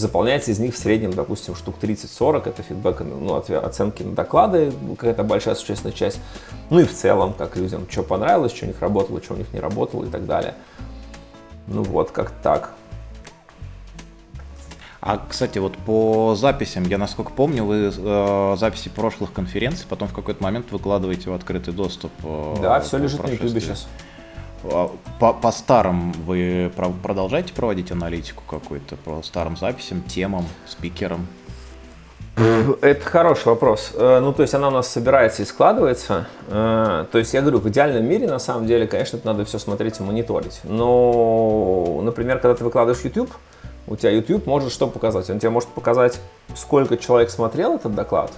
[0.00, 5.24] Заполняется из них в среднем, допустим, штук 30-40, это фидбэк, ну, оценки на доклады, какая-то
[5.24, 6.18] большая существенная часть.
[6.70, 9.52] Ну и в целом, как людям, что понравилось, что у них работало, что у них
[9.52, 10.54] не работало и так далее.
[11.66, 12.70] Ну вот, как так.
[15.02, 20.14] А, кстати, вот по записям, я насколько помню, вы э, записи прошлых конференций потом в
[20.14, 22.10] какой-то момент выкладываете в открытый доступ.
[22.24, 23.86] Э, да, все лежит на YouTube сейчас.
[24.64, 31.26] А, по, по старым вы продолжаете проводить аналитику какую-то по старым записям, темам, спикерам?
[32.80, 33.92] Это хороший вопрос.
[33.94, 36.26] Э, ну, то есть она у нас собирается и складывается.
[36.48, 39.58] Э, то есть я говорю, в идеальном мире, на самом деле, конечно, это надо все
[39.58, 40.60] смотреть и мониторить.
[40.64, 43.30] Но, например, когда ты выкладываешь YouTube,
[43.86, 45.28] у тебя YouTube может что показать?
[45.28, 46.20] Он тебе может показать,
[46.54, 48.32] сколько человек смотрел этот доклад,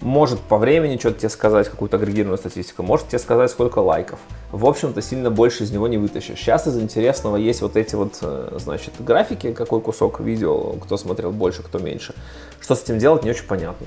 [0.00, 4.18] может по времени что-то тебе сказать, какую-то агрегированную статистику, может тебе сказать, сколько лайков.
[4.52, 6.38] В общем-то, сильно больше из него не вытащишь.
[6.38, 11.32] Сейчас из интересного есть вот эти вот, э, значит, графики, какой кусок видео, кто смотрел
[11.32, 12.14] больше, кто меньше.
[12.60, 13.86] Что с этим делать, не очень понятно.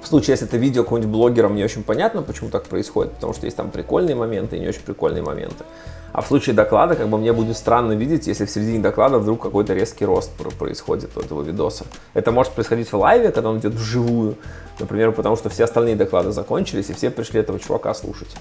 [0.00, 3.46] В случае, если это видео какого-нибудь блогера, мне очень понятно, почему так происходит, потому что
[3.46, 5.64] есть там прикольные моменты и не очень прикольные моменты.
[6.12, 9.42] А в случае доклада, как бы мне будет странно видеть, если в середине доклада вдруг
[9.42, 11.84] какой-то резкий рост происходит у этого видоса.
[12.14, 14.36] Это может происходить в лайве, когда он идет вживую,
[14.78, 18.36] например, потому что все остальные доклады закончились, и все пришли этого чувака слушать.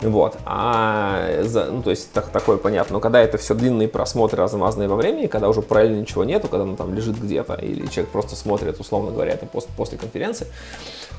[0.00, 0.36] Вот.
[0.44, 2.94] А, ну, то есть так, такое понятно.
[2.94, 6.64] Но когда это все длинные просмотры, размазанные во времени, когда уже параллельно ничего нету, когда
[6.64, 10.46] он там лежит где-то, или человек просто смотрит, условно говоря, это пост, после конференции,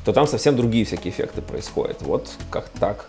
[0.03, 2.01] то там совсем другие всякие эффекты происходят.
[2.01, 3.05] Вот как так.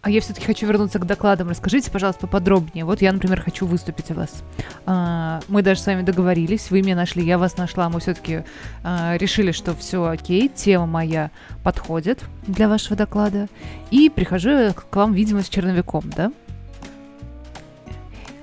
[0.00, 1.48] А я все-таки хочу вернуться к докладам.
[1.48, 2.84] Расскажите, пожалуйста, поподробнее.
[2.84, 4.44] Вот я, например, хочу выступить у вас.
[4.86, 7.88] А, мы даже с вами договорились, вы меня нашли, я вас нашла.
[7.88, 8.44] Мы все-таки
[8.84, 11.30] а, решили, что все окей, тема моя
[11.64, 13.48] подходит для вашего доклада.
[13.90, 16.32] И прихожу к вам, видимо, с черновиком, да?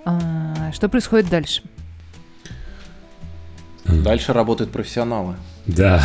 [0.04, 1.64] А, что происходит дальше?
[3.86, 5.36] Дальше работают профессионалы.
[5.68, 6.04] Да.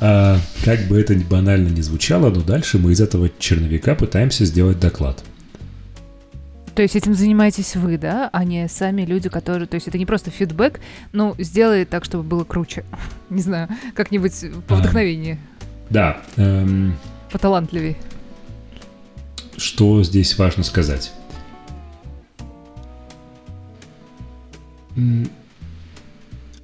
[0.00, 4.80] А, как бы это банально не звучало, но дальше мы из этого черновика пытаемся сделать
[4.80, 5.22] доклад.
[6.74, 9.68] То есть этим занимаетесь вы, да, а не сами люди, которые...
[9.68, 10.80] То есть это не просто фидбэк,
[11.12, 12.84] ну, сделай так, чтобы было круче.
[13.30, 14.32] не знаю, как-нибудь
[14.66, 15.38] по а, вдохновению.
[15.90, 16.22] Да.
[16.36, 16.96] Эм...
[17.30, 17.96] Поталантливее.
[19.56, 21.12] Что здесь важно сказать?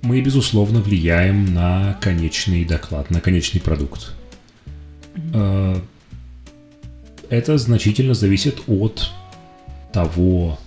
[0.02, 4.12] Мы, безусловно, влияем на конечный доклад, на конечный продукт.
[5.14, 5.82] Mm-hmm.
[7.28, 9.10] Это значительно зависит от
[9.92, 10.58] того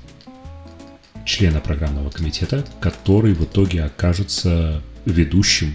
[1.26, 5.74] члена программного комитета, который в итоге окажется ведущим,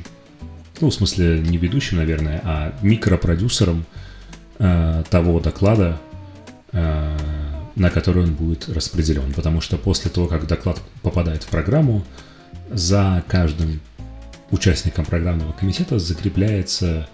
[0.80, 3.84] ну, в смысле, не ведущим, наверное, а микропродюсером
[4.58, 6.00] э, того доклада,
[6.72, 7.16] э,
[7.74, 9.32] на который он будет распределен.
[9.34, 12.04] Потому что после того, как доклад попадает в программу,
[12.70, 13.80] за каждым
[14.50, 17.08] участником программного комитета закрепляется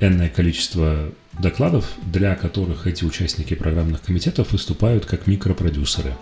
[0.00, 6.14] энное количество докладов, для которых эти участники программных комитетов выступают как микропродюсеры.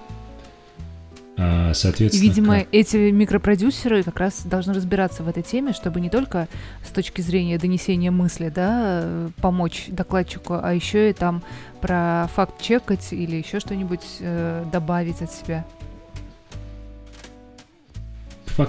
[1.40, 2.68] А, соответственно, И, видимо, как...
[2.72, 6.48] эти микропродюсеры как раз должны разбираться в этой теме, чтобы не только
[6.84, 11.44] с точки зрения донесения мысли, да, помочь докладчику, а еще и там
[11.80, 15.64] про факт чекать или еще что-нибудь э, добавить от себя.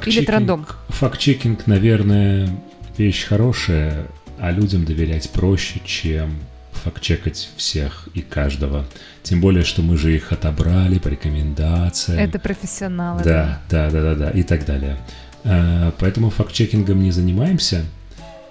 [0.05, 0.65] Или трандом.
[0.89, 2.49] Факт-чекинг, наверное,
[2.97, 4.07] вещь хорошая,
[4.39, 6.31] а людям доверять проще, чем
[6.83, 8.85] факт-чекать всех и каждого.
[9.23, 12.19] Тем более, что мы же их отобрали по рекомендациям.
[12.19, 13.23] Это профессионалы.
[13.23, 14.97] Да, да, да, да, да, и так далее.
[15.43, 17.85] А, поэтому факт-чекингом не занимаемся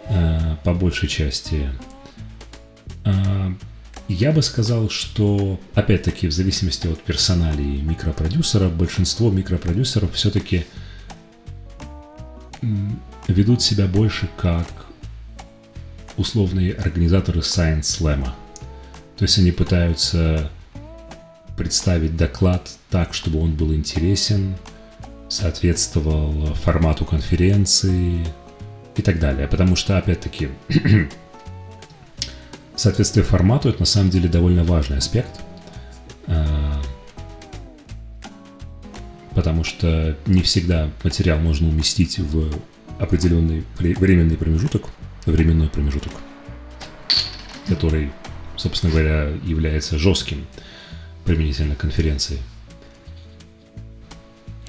[0.07, 1.70] а, по большей части.
[3.05, 3.53] А,
[4.09, 10.66] я бы сказал, что, опять-таки, в зависимости от персоналии микропродюсера, большинство микропродюсеров все-таки
[13.29, 14.66] ведут себя больше как
[16.16, 18.24] условные организаторы Science Slam.
[19.16, 20.51] То есть они пытаются
[21.57, 24.55] представить доклад так, чтобы он был интересен,
[25.28, 28.26] соответствовал формату конференции
[28.97, 29.49] и так далее.
[29.49, 30.49] Потому что, опять-таки,
[32.76, 35.41] соответствие формату это на самом деле довольно важный аспект.
[39.39, 42.51] Потому что не всегда материал можно уместить в
[42.99, 44.86] определенный временный промежуток,
[45.26, 46.11] временной промежуток,
[47.68, 48.11] который,
[48.57, 50.45] собственно говоря, является жестким
[51.24, 52.41] применительно конференции.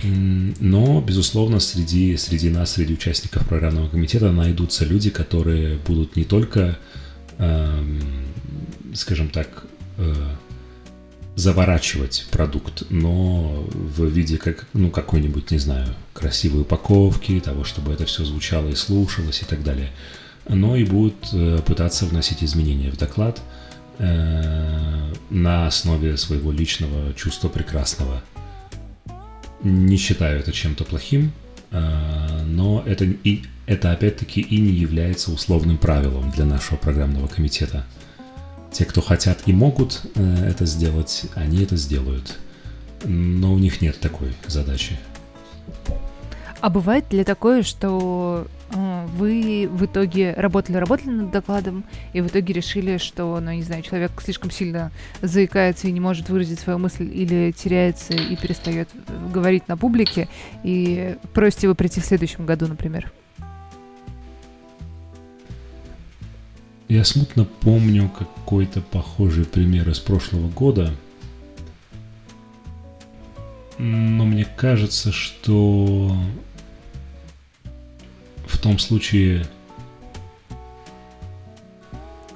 [0.03, 6.77] Но, безусловно, среди, среди нас, среди участников программного комитета найдутся люди, которые будут не только,
[7.39, 7.99] э,
[8.93, 9.65] скажем так,
[9.97, 10.13] э,
[11.39, 18.05] заворачивать продукт, но в виде как, ну, какой-нибудь, не знаю, красивой упаковки, того, чтобы это
[18.05, 19.89] все звучало и слушалось и так далее.
[20.47, 23.41] Но и будут э, пытаться вносить изменения в доклад
[23.99, 28.21] э, на основе своего личного чувства прекрасного–
[29.63, 31.31] не считаю это чем-то плохим,
[31.71, 37.85] э, но это, и, это опять-таки и не является условным правилом для нашего программного комитета.
[38.71, 42.37] Те, кто хотят и могут э, это сделать, они это сделают.
[43.03, 44.97] Но у них нет такой задачи.
[46.61, 52.53] А бывает ли такое, что э, вы в итоге работали-работали над докладом, и в итоге
[52.53, 54.91] решили, что, ну, не знаю, человек слишком сильно
[55.21, 58.89] заикается и не может выразить свою мысль, или теряется и перестает
[59.33, 60.27] говорить на публике,
[60.63, 63.11] и просите его прийти в следующем году, например?
[66.89, 70.91] Я смутно помню какой-то похожий пример из прошлого года,
[73.77, 76.17] но мне кажется, что
[78.47, 79.45] в том случае...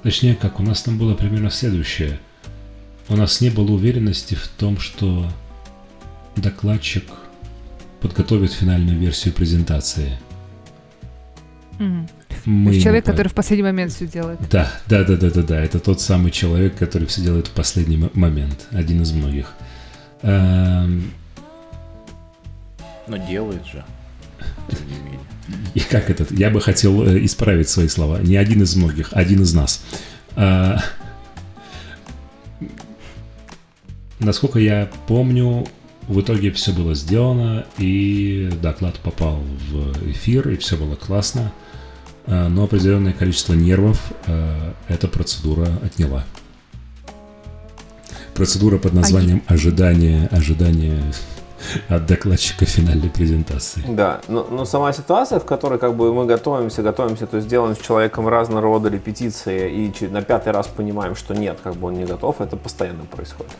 [0.04, 2.20] Точнее, как, у нас там было примерно следующее.
[3.08, 5.28] У нас не было уверенности в том, что
[6.36, 7.04] докладчик
[8.00, 10.16] подготовит финальную версию презентации.
[11.78, 12.08] Mm.
[12.44, 14.38] Мы человек, который в последний момент все делает.
[14.50, 15.60] Да, да, да, да, да, да.
[15.60, 18.66] Это тот самый человек, который все делает в последний момент.
[18.70, 19.54] Один из многих.
[20.22, 21.10] Эм...
[23.06, 23.84] Но делает же.
[25.74, 26.30] И как этот?
[26.30, 28.20] Я бы хотел э, исправить свои слова.
[28.20, 29.84] Не один из многих, один из нас.
[30.36, 30.78] А,
[34.20, 35.66] насколько я помню,
[36.08, 41.52] в итоге все было сделано, и доклад попал в эфир, и все было классно.
[42.26, 46.24] А, но определенное количество нервов а, эта процедура отняла.
[48.34, 51.00] Процедура под названием ожидание, ожидание
[51.88, 53.82] от докладчика финальной презентации.
[53.88, 57.74] Да, но, но сама ситуация, в которой как бы мы готовимся, готовимся, то есть делаем
[57.74, 61.94] с человеком разного рода репетиции и на пятый раз понимаем, что нет, как бы он
[61.94, 63.52] не готов, это постоянно происходит.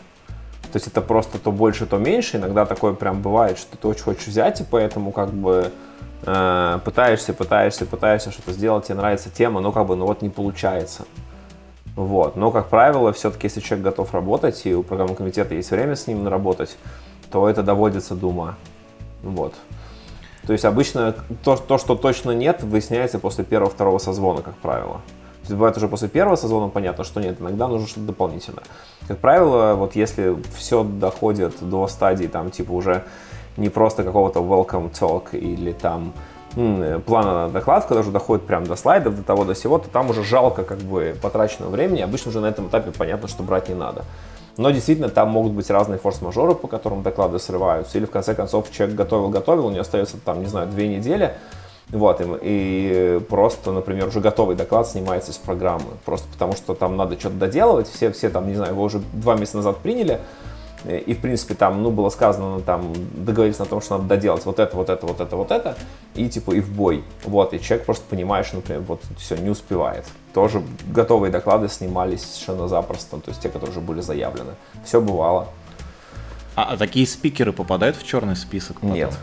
[0.71, 2.35] То есть это просто то больше, то меньше.
[2.35, 5.71] Иногда такое прям бывает, что ты очень хочешь взять, и поэтому как бы
[6.25, 10.29] э, пытаешься, пытаешься, пытаешься что-то сделать, тебе нравится тема, но как бы ну вот не
[10.29, 11.05] получается.
[11.95, 12.35] Вот.
[12.35, 16.07] Но, как правило, все-таки, если человек готов работать, и у программного комитета есть время с
[16.07, 16.77] ним наработать,
[17.31, 18.55] то это доводится до ума.
[19.23, 19.53] Вот.
[20.45, 25.01] То есть обычно то, то, что точно нет, выясняется после первого-второго созвона, как правило.
[25.45, 28.63] То есть бывает уже после первого созвона понятно, что нет, иногда нужно что-то дополнительное.
[29.07, 33.03] Как правило, вот если все доходит до стадии там типа уже
[33.57, 36.13] не просто какого-то welcome talk или там
[37.05, 40.09] плана на доклад, когда уже доходит прямо до слайдов, до того, до всего, то там
[40.09, 42.01] уже жалко как бы потраченного времени.
[42.01, 44.05] Обычно уже на этом этапе понятно, что брать не надо.
[44.57, 47.97] Но действительно, там могут быть разные форс-мажоры, по которым доклады срываются.
[47.97, 51.33] Или в конце концов человек готовил-готовил, у него остается там, не знаю, две недели.
[51.89, 55.85] Вот, и, и просто, например, уже готовый доклад снимается из программы.
[56.05, 57.89] Просто потому что там надо что-то доделывать.
[57.89, 60.21] Все, все там, не знаю, его уже два месяца назад приняли.
[60.87, 64.45] И, в принципе, там, ну, было сказано, ну, там, договорились на том, что надо доделать
[64.45, 65.77] вот это, вот это, вот это, вот это,
[66.13, 67.03] и, типа, и в бой.
[67.23, 70.05] Вот, и человек просто понимает, что, например, вот все, не успевает.
[70.33, 74.51] Тоже готовые доклады снимались совершенно запросто, то есть те, которые уже были заявлены.
[74.83, 75.47] Все бывало.
[76.55, 78.75] А, а такие спикеры попадают в черный список?
[78.75, 78.93] Потом?
[78.93, 79.17] Нет.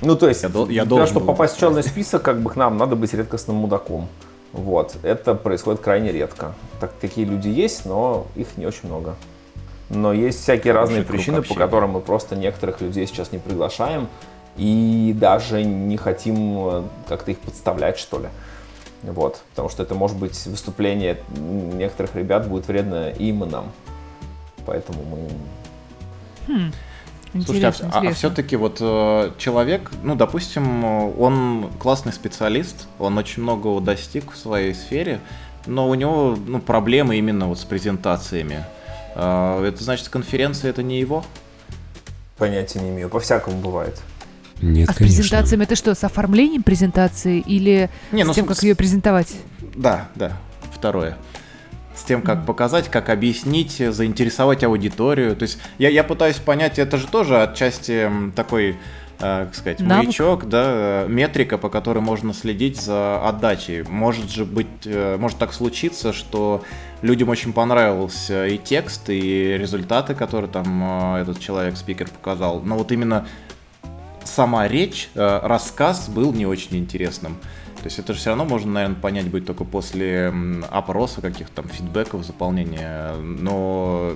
[0.00, 2.56] Ну, то есть, я, я для того, чтобы попасть в черный список, как бы к
[2.56, 4.08] нам надо быть редкостным мудаком.
[4.52, 6.54] Вот, это происходит крайне редко.
[6.80, 9.16] Так, такие люди есть, но их не очень много.
[9.90, 14.08] Но есть всякие разные причины, по которым мы просто некоторых людей сейчас не приглашаем
[14.56, 18.28] и даже не хотим э, как-то их подставлять, что ли.
[19.02, 23.72] Вот, потому что это может быть выступление некоторых ребят будет вредно им и нам.
[24.66, 25.28] Поэтому мы...
[26.48, 26.72] Хм.
[27.44, 30.84] Слушайте, а, а все-таки вот э, человек, ну, допустим,
[31.20, 35.20] он классный специалист, он очень многого достиг в своей сфере,
[35.66, 38.64] но у него ну, проблемы именно вот с презентациями.
[39.20, 41.24] А, это значит, конференция это не его?
[42.36, 43.08] Понятия не имею.
[43.08, 44.00] По-всякому бывает.
[44.62, 45.16] Нет, а с конечно.
[45.16, 48.62] презентациями это что, с оформлением презентации или не, ну, с тем, как с...
[48.62, 49.34] ее презентовать?
[49.74, 50.36] Да, да,
[50.72, 51.16] второе.
[51.96, 52.44] С тем, как mm-hmm.
[52.46, 55.34] показать, как объяснить, заинтересовать аудиторию.
[55.34, 58.76] То есть я, я пытаюсь понять, это же тоже отчасти такой
[59.18, 60.06] э, как сказать, Навык.
[60.06, 63.82] маячок, да, метрика, по которой можно следить за отдачей.
[63.82, 66.62] Может же быть, э, может так случиться, что
[67.02, 72.60] людям очень понравился и текст, и результаты, которые там э, этот человек-спикер показал.
[72.60, 73.26] Но вот именно
[74.24, 77.36] сама речь, э, рассказ был не очень интересным.
[77.78, 80.32] То есть это же все равно можно, наверное, понять будет только после
[80.70, 83.14] опроса, каких-то там фидбэков, заполнения.
[83.14, 84.14] Но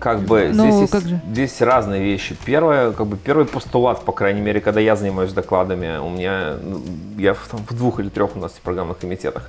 [0.00, 2.36] как бы ну, здесь, как есть, здесь разные вещи.
[2.44, 6.82] Первое, как бы первый постулат, по крайней мере, когда я занимаюсь докладами, у меня ну,
[7.16, 9.48] я в, там, в двух или трех у нас программных комитетах,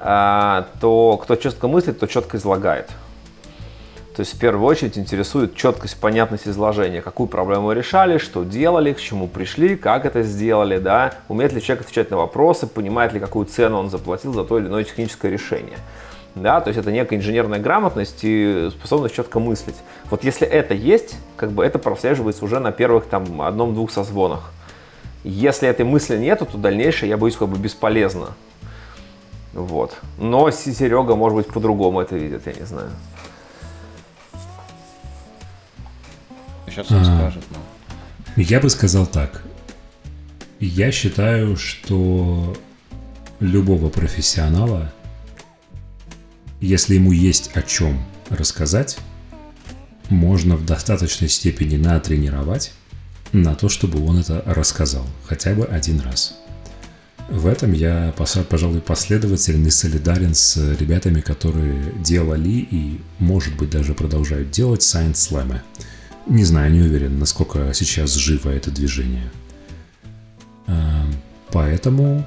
[0.00, 2.90] то кто четко мыслит, то четко излагает.
[4.18, 8.98] То есть в первую очередь интересует четкость, понятность изложения, какую проблему решали, что делали, к
[8.98, 13.46] чему пришли, как это сделали, да, умеет ли человек отвечать на вопросы, понимает ли, какую
[13.46, 15.78] цену он заплатил за то или иное техническое решение.
[16.34, 19.76] Да, то есть это некая инженерная грамотность и способность четко мыслить.
[20.10, 24.50] Вот если это есть, как бы это прослеживается уже на первых там одном-двух созвонах.
[25.22, 28.30] Если этой мысли нету, то дальнейшее, я боюсь, как бы бесполезно.
[29.58, 29.98] Вот.
[30.18, 32.90] Но Серега, может быть, по-другому это видит, я не знаю.
[36.66, 37.44] Сейчас он а, скажет.
[37.50, 38.42] Но...
[38.42, 39.42] Я бы сказал так.
[40.60, 42.56] Я считаю, что
[43.40, 44.92] любого профессионала,
[46.60, 47.98] если ему есть о чем
[48.30, 48.98] рассказать,
[50.08, 52.72] можно в достаточной степени натренировать
[53.32, 56.38] на то, чтобы он это рассказал хотя бы один раз.
[57.28, 63.92] В этом я, пожалуй, последователен и солидарен с ребятами, которые делали и, может быть, даже
[63.92, 65.60] продолжают делать Science Slam.
[66.26, 69.30] Не знаю, не уверен, насколько сейчас живо это движение.
[70.66, 71.06] А,
[71.50, 72.26] поэтому,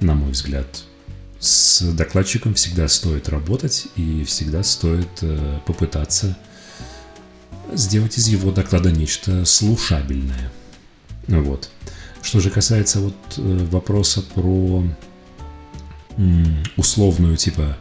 [0.00, 0.66] на мой взгляд,
[1.40, 6.36] с докладчиком всегда стоит работать и всегда стоит э, попытаться
[7.72, 10.52] сделать из его доклада нечто слушабельное.
[11.26, 11.70] Вот.
[12.24, 14.82] Что же касается вот э, вопроса про
[16.76, 17.76] условную типа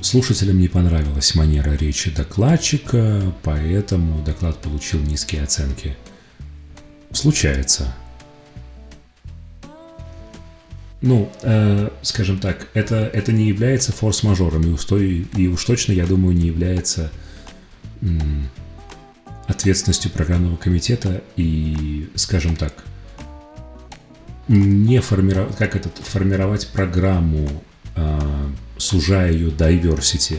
[0.00, 5.96] Слушателям не понравилась манера речи докладчика, поэтому доклад получил низкие оценки.
[7.12, 7.92] Случается.
[11.00, 16.06] Ну, э, скажем так, это, это не является форс-мажором, и, устой, и уж точно, я
[16.06, 17.10] думаю, не является
[18.00, 18.48] м,
[19.48, 22.84] ответственностью программного комитета и, скажем так,
[24.48, 27.48] не формировать, как этот, формировать программу
[27.94, 28.20] э,
[28.78, 30.38] сужая ее diversity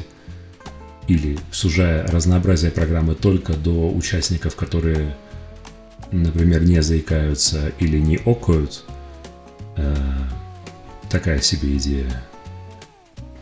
[1.08, 5.16] или сужая разнообразие программы только до участников, которые,
[6.12, 8.84] например, не заикаются или не окают,
[9.78, 9.96] э,
[11.10, 12.24] такая себе идея.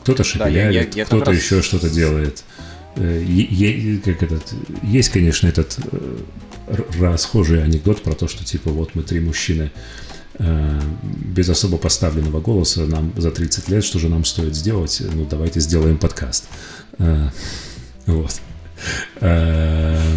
[0.01, 1.37] Кто-то шепелявит, да, кто-то раз...
[1.37, 2.43] еще что-то делает.
[2.95, 4.53] Э, е- как этот,
[4.83, 6.17] есть, конечно, этот э,
[6.99, 9.71] расхожий анекдот про то, что типа вот мы три мужчины
[10.39, 15.01] без особо поставленного голоса нам за 30 лет, что же нам стоит сделать?
[15.13, 16.45] Ну, давайте сделаем подкаст.
[16.99, 17.29] Э,
[18.05, 18.39] вот.
[19.15, 20.15] Э,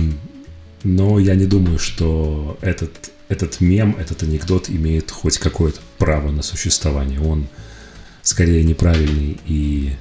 [0.82, 6.42] но я не думаю, что этот, этот мем, этот анекдот имеет хоть какое-то право на
[6.42, 7.20] существование.
[7.20, 7.46] Он
[8.22, 9.92] скорее неправильный и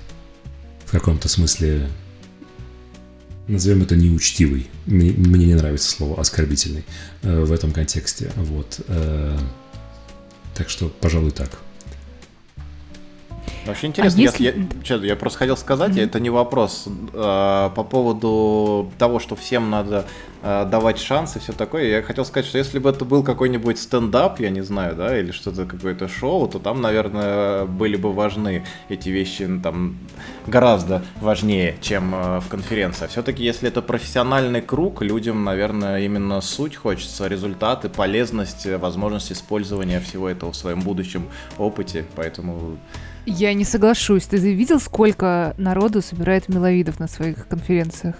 [0.85, 1.87] в каком-то смысле
[3.47, 4.67] назовем это неучтивый.
[4.85, 6.83] Мне, мне не нравится слово оскорбительный
[7.23, 8.31] в этом контексте.
[8.35, 8.79] Вот.
[10.55, 11.57] Так что, пожалуй, так.
[13.65, 14.43] Вообще интересно, а если...
[14.43, 16.05] я, я, я просто хотел сказать, mm-hmm.
[16.05, 20.05] это не вопрос э, по поводу того, что всем надо
[20.41, 21.85] э, давать шанс и все такое.
[21.85, 25.31] Я хотел сказать, что если бы это был какой-нибудь стендап, я не знаю, да, или
[25.31, 29.97] что-то какое-то шоу, то там, наверное, были бы важны эти вещи, там
[30.47, 33.05] гораздо важнее, чем э, в конференции.
[33.05, 39.99] А все-таки, если это профессиональный круг, людям, наверное, именно суть хочется, результаты, полезность, возможность использования
[39.99, 41.27] всего этого в своем будущем
[41.57, 42.77] опыте, поэтому
[43.29, 44.25] я не соглашусь.
[44.25, 48.15] Ты видел, сколько народу собирает миловидов на своих конференциях?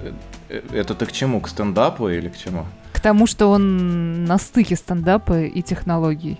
[0.00, 0.12] Э,
[0.48, 1.40] э, это ты к чему?
[1.40, 2.66] К стендапу или к чему?
[2.92, 6.38] К тому, что он на стыке стендапа и технологий.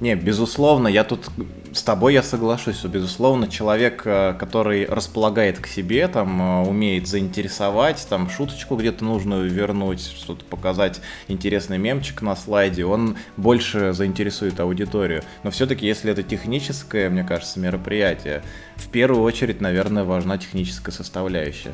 [0.00, 1.30] Не, безусловно, я тут
[1.72, 7.06] с тобой я соглашусь, что, безусловно, человек, э, который располагает к себе, там, э, умеет
[7.06, 14.60] заинтересовать, там, шуточку где-то нужную вернуть, что-то показать, интересный мемчик на слайде, он больше заинтересует
[14.60, 15.22] аудиторию.
[15.44, 18.42] Но все-таки, если это техническое, мне кажется, мероприятие,
[18.76, 21.72] в первую очередь, наверное, важна техническая составляющая.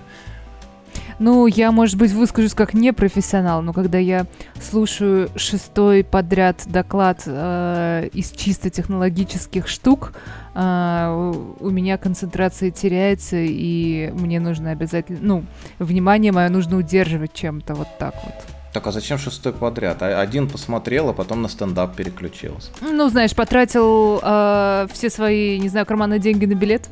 [1.18, 4.26] Ну, я, может быть, выскажусь как непрофессионал, но когда я
[4.61, 10.12] слушаю шестой подряд доклад э, из чисто технологических штук,
[10.55, 15.45] э, у меня концентрация теряется, и мне нужно обязательно, ну,
[15.78, 18.34] внимание мое нужно удерживать чем-то вот так вот.
[18.72, 20.03] Так, а зачем шестой подряд?
[20.03, 22.70] А, один посмотрел, а потом на стендап переключился.
[22.80, 26.88] Ну, знаешь, потратил э, все свои, не знаю, карманные деньги на билет,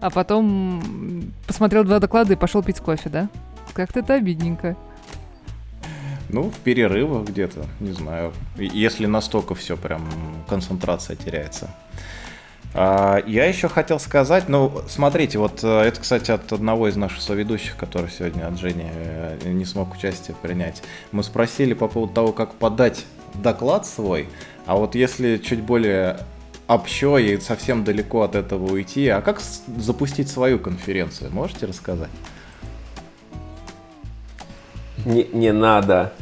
[0.00, 3.28] а потом посмотрел два доклада и пошел пить кофе, да?
[3.74, 4.76] Как-то это обидненько.
[6.30, 8.32] Ну, в перерывах где-то, не знаю.
[8.56, 10.02] Если настолько все прям
[10.46, 11.70] концентрация теряется.
[12.74, 17.22] А, я еще хотел сказать, ну, смотрите, вот э, это, кстати, от одного из наших
[17.22, 20.82] соведущих, который сегодня от Жени э, не смог участие принять.
[21.10, 24.28] Мы спросили по поводу того, как подать доклад свой,
[24.66, 26.18] а вот если чуть более
[26.68, 29.40] общо и совсем далеко от этого уйти, а как
[29.78, 32.10] запустить свою конференцию, можете рассказать?
[35.04, 36.12] Не, не надо.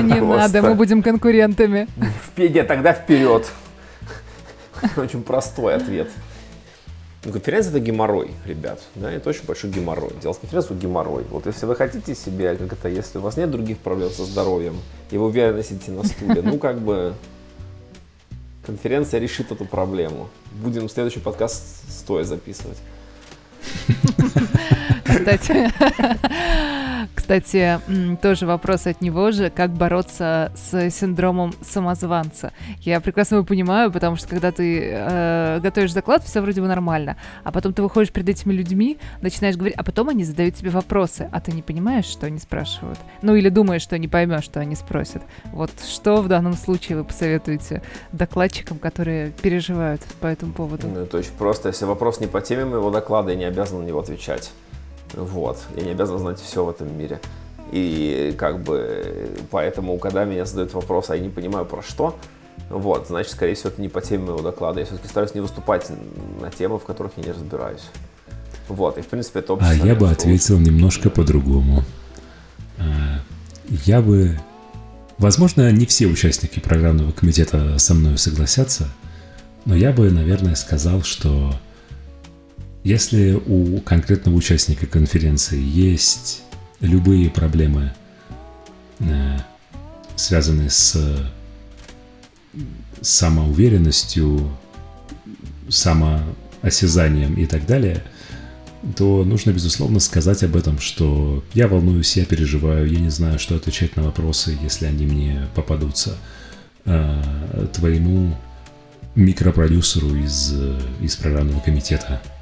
[0.00, 1.86] Не надо, мы будем конкурентами.
[2.36, 3.50] Нет, тогда вперед.
[4.96, 6.10] Очень простой ответ.
[7.24, 8.80] Ну, конференция это геморрой, ребят.
[8.96, 10.10] Да, это очень большой геморрой.
[10.20, 11.24] Делать конференцию геморрой.
[11.30, 14.76] Вот если вы хотите себе, как это, если у вас нет других проблем со здоровьем,
[15.10, 17.14] и вы уверенно сидите на стуле, ну как бы
[18.64, 20.30] конференция решит эту проблему.
[20.52, 22.78] Будем следующий подкаст стоя записывать.
[25.04, 25.72] Кстати,
[27.22, 27.78] Кстати,
[28.20, 32.52] тоже вопрос от него же, как бороться с синдромом самозванца.
[32.80, 37.16] Я прекрасно его понимаю, потому что когда ты э, готовишь доклад, все вроде бы нормально,
[37.44, 41.28] а потом ты выходишь перед этими людьми, начинаешь говорить, а потом они задают тебе вопросы,
[41.30, 42.98] а ты не понимаешь, что они спрашивают.
[43.22, 45.22] Ну или думаешь, что не поймешь, что они спросят.
[45.52, 50.88] Вот что в данном случае вы посоветуете докладчикам, которые переживают по этому поводу?
[50.88, 51.68] Ну, это очень просто.
[51.68, 54.50] Если вопрос не по теме моего доклада, я не обязан на него отвечать.
[55.14, 55.58] Вот.
[55.76, 57.20] Я не обязан знать все в этом мире.
[57.70, 62.16] И как бы поэтому, когда меня задают вопрос, а я не понимаю про что,
[62.68, 64.80] вот, значит, скорее всего, это не по теме моего доклада.
[64.80, 65.90] Я все-таки стараюсь не выступать
[66.40, 67.82] на темы, в которых я не разбираюсь.
[68.68, 71.84] Вот, и в принципе это А я бы ответил немножко по-другому.
[72.78, 73.20] А,
[73.68, 74.38] я бы...
[75.18, 78.88] Возможно, не все участники программного комитета со мной согласятся,
[79.64, 81.54] но я бы, наверное, сказал, что
[82.84, 86.42] если у конкретного участника конференции есть
[86.80, 87.92] любые проблемы,
[88.98, 89.38] э,
[90.16, 91.30] связанные с
[93.00, 94.50] самоуверенностью,
[95.68, 98.02] самоосязанием и так далее,
[98.96, 103.54] то нужно, безусловно, сказать об этом, что я волнуюсь, я переживаю, я не знаю, что
[103.54, 106.16] отвечать на вопросы, если они мне попадутся.
[106.84, 107.22] Э,
[107.72, 108.36] твоему
[109.14, 110.52] микропродюсеру из,
[111.00, 112.20] из программного комитета–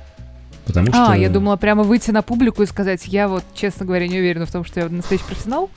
[0.71, 1.12] Потому а, что...
[1.12, 4.47] А, я думала прямо выйти на публику и сказать, я вот, честно говоря, не уверена
[4.47, 5.68] в том, что я настоящий профессионал.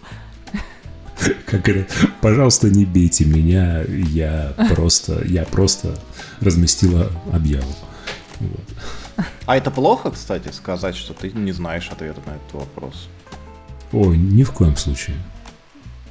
[1.47, 1.91] Как это?
[2.21, 5.95] Пожалуйста, не бейте меня, я просто, я просто
[6.41, 7.73] разместила объяву.
[8.39, 9.25] Вот.
[9.47, 13.09] А это плохо, кстати, сказать, что ты не знаешь ответа на этот вопрос?
[13.91, 15.17] Ой, ни в коем случае.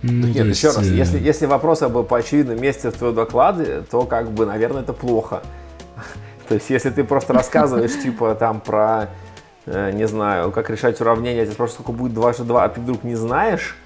[0.03, 0.59] Ну, Нет, есть...
[0.59, 4.33] еще раз, э, если, если вопрос об по очевидном месте в твоем докладе, то как
[4.33, 5.45] бы, наверное, это плохо.
[6.49, 9.09] То есть, если ты просто рассказываешь, типа, там, про,
[9.66, 12.68] э, не знаю, как решать уравнение, я тебя спрашиваю, сколько будет 2 же 2, а
[12.68, 13.76] ты вдруг не знаешь,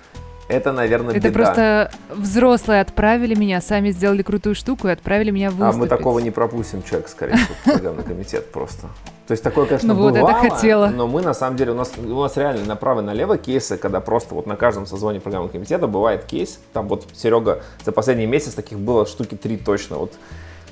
[0.48, 1.32] это, наверное, Это беда.
[1.32, 5.74] просто взрослые отправили меня, сами сделали крутую штуку и отправили меня выступить.
[5.74, 8.86] А мы такого не пропустим, человек, скорее всего, программный комитет просто.
[9.26, 10.86] То есть такое, конечно, ну, бывало, вот это хотела.
[10.86, 14.00] но мы на самом деле, у нас, у нас реально направо и налево кейсы, когда
[14.00, 18.54] просто вот на каждом созвоне программного комитета бывает кейс, там вот Серега за последний месяц
[18.54, 20.12] таких было штуки три точно, вот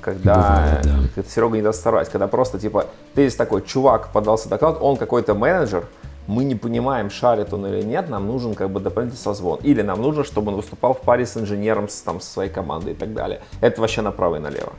[0.05, 1.23] когда Бывает, да.
[1.23, 2.85] Серега не даст соврать, когда просто типа
[3.15, 5.87] ты есть такой чувак подался доклад, он какой-то менеджер,
[6.27, 9.59] мы не понимаем, шарит он или нет, нам нужен как бы дополнительный созвон.
[9.63, 12.93] Или нам нужно, чтобы он выступал в паре с инженером, с, там, со своей командой
[12.93, 13.41] и так далее.
[13.61, 14.73] Это вообще направо и налево.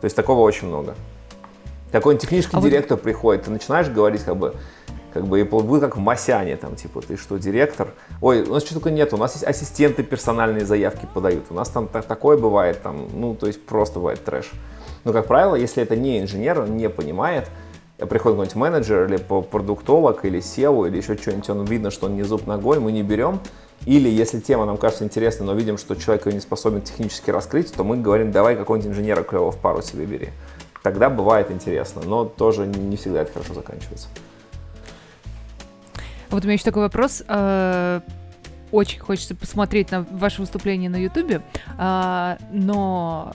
[0.00, 0.94] То есть такого очень много.
[1.92, 3.02] Какой-нибудь технический а директор вот...
[3.02, 4.54] приходит, ты начинаешь говорить как бы,
[5.16, 7.94] как бы и будет как в Масяне, там, типа, ты что, директор?
[8.20, 11.70] Ой, у нас что только нет, у нас есть ассистенты персональные заявки подают, у нас
[11.70, 14.52] там так, такое бывает, там, ну, то есть просто бывает трэш.
[15.04, 17.48] Но, как правило, если это не инженер, он не понимает,
[17.96, 22.22] приходит какой-нибудь менеджер или продуктолог, или SEO, или еще что-нибудь, он видно, что он не
[22.24, 23.40] зуб ногой, мы не берем.
[23.86, 27.72] Или если тема нам кажется интересной, но видим, что человек ее не способен технически раскрыть,
[27.72, 30.28] то мы говорим, давай какого-нибудь инженера клево в пару себе бери.
[30.82, 34.08] Тогда бывает интересно, но тоже не всегда это хорошо заканчивается.
[36.30, 37.22] Вот у меня еще такой вопрос.
[37.28, 38.02] А,
[38.72, 41.40] очень хочется посмотреть на ваше выступление на Ютубе,
[41.78, 43.32] а, но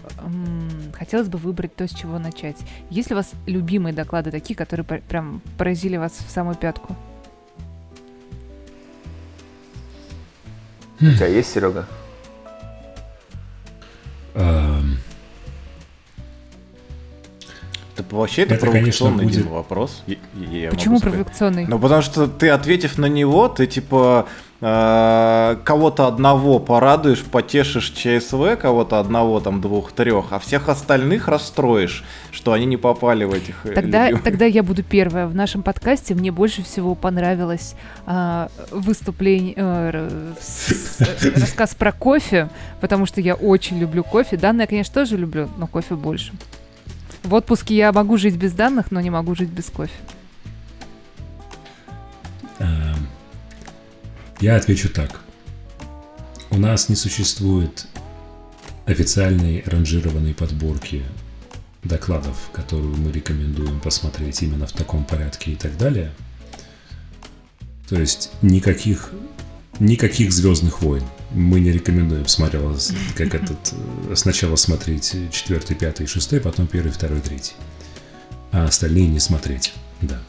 [0.93, 2.57] хотелось бы выбрать то, с чего начать.
[2.89, 6.95] Есть ли у вас любимые доклады такие, которые прям поразили вас в самую пятку?
[10.99, 11.87] У тебя есть, Серега?
[14.35, 14.97] Эм.
[18.01, 19.51] Это вообще это, это провокационный конечно, будет...
[19.51, 20.03] вопрос.
[20.07, 20.15] Я,
[20.51, 21.65] я Почему провокационный?
[21.67, 24.27] Ну, потому что ты, ответив на него, ты типа
[24.63, 32.03] Э, кого-то одного порадуешь, потешишь ЧСВ, кого-то одного, там, двух, трех, а всех остальных расстроишь,
[32.31, 35.25] что они не попали в этих э, тогда, тогда я буду первая.
[35.25, 37.73] В нашем подкасте мне больше всего понравилось
[38.05, 40.33] э, выступление, э,
[41.35, 42.47] рассказ про кофе,
[42.81, 44.37] потому что я очень люблю кофе.
[44.37, 46.33] Данные я, конечно, тоже люблю, но кофе больше.
[47.23, 49.93] В отпуске я могу жить без данных, но не могу жить без кофе.
[52.59, 53.07] Эм,
[54.39, 55.21] я отвечу так.
[56.49, 57.87] У нас не существует
[58.85, 61.03] официальной ранжированной подборки
[61.83, 66.11] докладов, которую мы рекомендуем посмотреть именно в таком порядке и так далее.
[67.87, 69.11] То есть никаких,
[69.79, 71.03] никаких Звездных войн
[71.33, 72.77] мы не рекомендуем смотрел,
[73.15, 77.53] как этот э, сначала смотреть четвертый, пятый, шестой, потом первый, второй, третий.
[78.51, 79.73] А остальные не смотреть.
[80.01, 80.21] Да.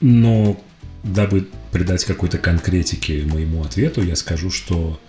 [0.00, 0.60] Но
[1.02, 5.00] дабы придать какой-то конкретики моему ответу, я скажу, что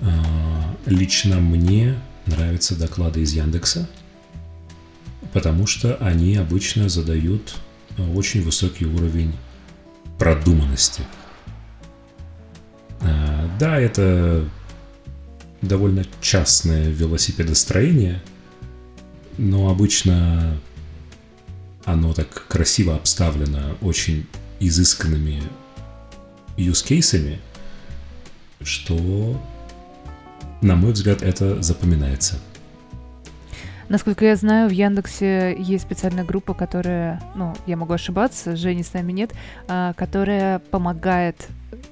[0.00, 0.06] э,
[0.86, 1.96] лично мне
[2.26, 3.88] нравятся доклады из Яндекса,
[5.32, 7.54] потому что они обычно задают
[7.96, 9.34] очень высокий уровень
[10.18, 11.02] продуманности.
[13.00, 14.48] Э, да, это
[15.62, 18.22] довольно частное велосипедостроение,
[19.38, 20.58] но обычно
[21.84, 24.26] оно так красиво обставлено очень
[24.60, 25.42] изысканными
[26.56, 27.40] юзкейсами,
[28.62, 29.40] что,
[30.62, 32.38] на мой взгляд, это запоминается.
[33.94, 38.92] Насколько я знаю, в Яндексе есть специальная группа, которая, ну, я могу ошибаться, Жени с
[38.92, 39.32] нами нет,
[39.68, 41.46] а, которая помогает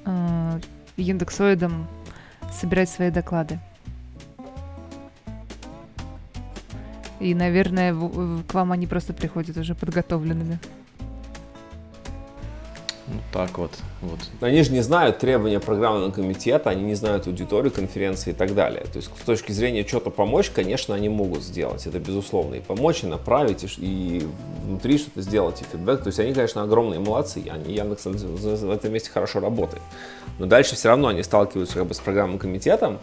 [0.04, 0.60] э,
[0.96, 1.86] яндексоидам
[2.50, 3.60] собирать свои доклады.
[7.20, 10.58] И, наверное, в, к вам они просто приходят уже подготовленными.
[13.08, 13.72] Вот так вот.
[14.00, 14.20] вот.
[14.40, 18.84] Они же не знают требования программного комитета, они не знают аудиторию конференции и так далее.
[18.92, 22.54] То есть с точки зрения что-то помочь, конечно, они могут сделать, это безусловно.
[22.56, 24.26] И помочь, и направить, и,
[24.64, 26.02] внутри что-то сделать, и фидбэк.
[26.02, 29.82] То есть они, конечно, огромные молодцы, они Яндекс в этом месте хорошо работает.
[30.38, 32.98] Но дальше все равно они сталкиваются как бы с программным комитетом,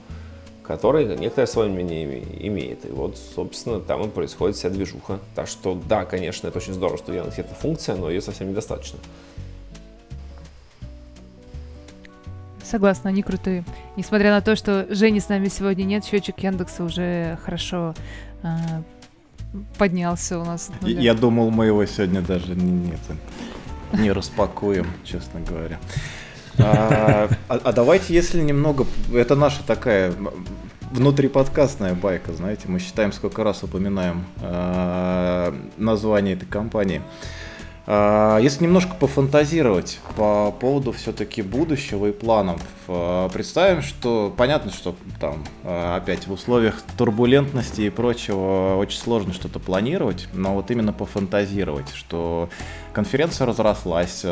[0.64, 2.86] который некоторое свое мнение имеет.
[2.86, 5.20] И вот, собственно, там и происходит вся движуха.
[5.36, 9.00] Так что, да, конечно, это очень здорово, что Яндекс эта функция, но ее совсем недостаточно.
[12.70, 13.64] Согласна, они крутые.
[13.96, 17.96] Несмотря на то, что Жени с нами сегодня нет, счетчик Яндекса уже хорошо
[18.44, 18.48] э,
[19.80, 20.70] поднялся у нас.
[20.82, 23.00] Я, я думал, мы его сегодня даже не, нет,
[23.94, 25.80] не распакуем, честно говоря.
[26.60, 30.14] А, а, а давайте, если немного, это наша такая
[30.92, 37.02] внутриподкастная байка, знаете, мы считаем, сколько раз упоминаем э, название этой компании.
[37.02, 37.49] Э,
[37.90, 45.44] если немножко пофантазировать по поводу все-таки будущего и планов, э, представим, что понятно, что там
[45.64, 51.90] э, опять в условиях турбулентности и прочего очень сложно что-то планировать, но вот именно пофантазировать,
[51.96, 52.50] что
[52.94, 54.24] конференция разрослась,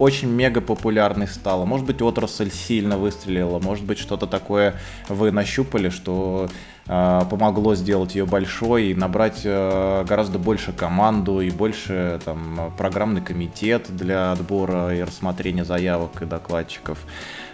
[0.00, 1.66] очень мега популярной стала.
[1.66, 4.74] Может быть, отрасль сильно выстрелила, может быть, что-то такое
[5.08, 6.48] вы нащупали, что
[6.90, 13.86] помогло сделать ее большой и набрать э, гораздо больше команду и больше там, программный комитет
[13.94, 16.98] для отбора и рассмотрения заявок и докладчиков.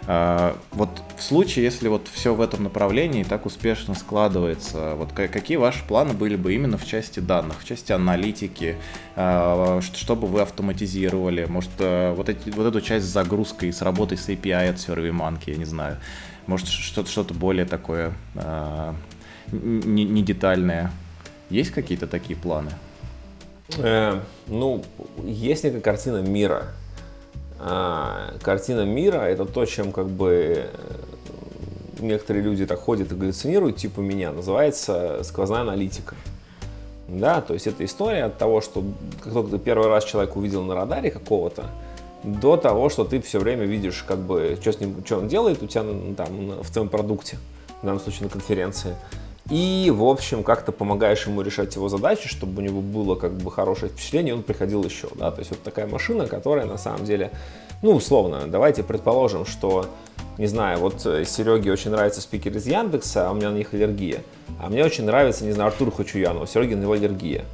[0.08, 5.56] А, вот в случае, если вот все в этом направлении так успешно складывается, вот какие
[5.56, 8.76] ваши планы были бы именно в части данных, в части аналитики,
[9.16, 13.82] а, что бы вы автоматизировали, может, э, вот, эти, вот эту часть с загрузкой, с
[13.82, 15.98] работой с API от SurveyMonkey, я не знаю,
[16.46, 18.12] может, что-то что более такое
[19.52, 20.92] не, не детальное.
[21.50, 22.70] Есть какие-то такие планы?
[23.78, 24.82] Э, ну,
[25.24, 26.68] есть некая картина мира,
[27.58, 30.68] а, картина мира это то, чем как бы
[31.98, 36.14] некоторые люди так ходят и галлюцинируют, типа меня, называется сквозная аналитика.
[37.08, 38.84] Да, то есть это история от того, что
[39.22, 41.66] как только ты первый раз человека увидел на радаре какого-то,
[42.24, 45.62] до того, что ты все время видишь, как бы, что, с ним, что он делает
[45.62, 45.84] у тебя
[46.16, 47.38] там, в твоем продукте,
[47.80, 48.96] в данном случае на конференции.
[49.50, 53.50] И, в общем, как-то помогаешь ему решать его задачи, чтобы у него было как бы
[53.50, 57.30] хорошее впечатление, он приходил еще, да, то есть вот такая машина, которая на самом деле,
[57.80, 59.86] ну, условно, давайте предположим, что,
[60.36, 63.72] не знаю, вот э, Сереге очень нравится спикер из Яндекса, а у меня на них
[63.72, 64.22] аллергия,
[64.60, 67.44] а мне очень нравится, не знаю, Артур Хачуянов, у Сереги на него аллергия.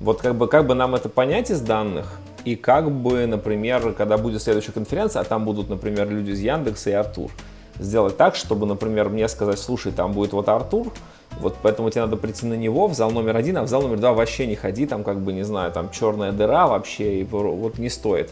[0.00, 4.18] Вот как бы, как бы нам это понять из данных, и как бы, например, когда
[4.18, 7.30] будет следующая конференция, а там будут, например, люди из Яндекса и Артур,
[7.78, 10.92] сделать так, чтобы, например, мне сказать, слушай, там будет вот Артур,
[11.38, 13.98] вот поэтому тебе надо прийти на него в зал номер один, а в зал номер
[13.98, 17.78] два вообще не ходи, там как бы, не знаю, там черная дыра вообще, и вот
[17.78, 18.30] не стоит.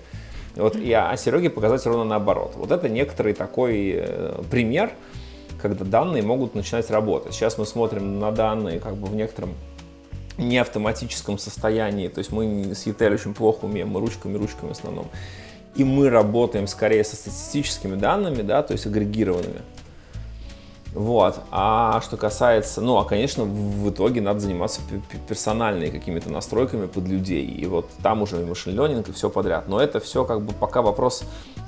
[0.57, 2.55] Вот, и, а Сереге показать ровно наоборот.
[2.57, 4.93] Вот это некоторый такой э, пример,
[5.63, 7.33] когда данные могут начинать работать.
[7.33, 9.55] Сейчас мы смотрим на данные как бы в некотором
[10.37, 14.73] не автоматическом состоянии, то есть мы с ETL очень плохо умеем, мы ручками, ручками в
[14.73, 15.09] основном.
[15.75, 19.61] И мы работаем скорее со статистическими данными, да, то есть агрегированными.
[20.95, 21.41] Вот.
[21.51, 24.81] А что касается, ну, а, конечно, в итоге надо заниматься
[25.29, 27.45] персональными какими-то настройками под людей.
[27.47, 29.69] И вот там уже и машин ленинг, и все подряд.
[29.69, 31.25] Но это все как бы пока вопрос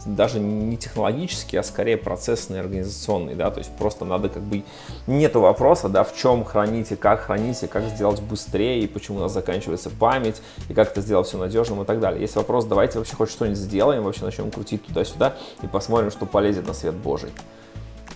[0.07, 4.63] даже не технологический, а скорее процессный, организационный, да, то есть просто надо как бы,
[5.07, 9.33] нету вопроса, да, в чем храните, как храните, как сделать быстрее, и почему у нас
[9.33, 10.41] заканчивается память,
[10.71, 12.21] и как это сделать все надежным и так далее.
[12.21, 16.67] Есть вопрос, давайте вообще хоть что-нибудь сделаем, вообще начнем крутить туда-сюда и посмотрим, что полезет
[16.67, 17.31] на свет Божий.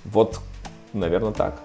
[0.04, 0.40] Вот
[0.94, 1.60] Наверное, так.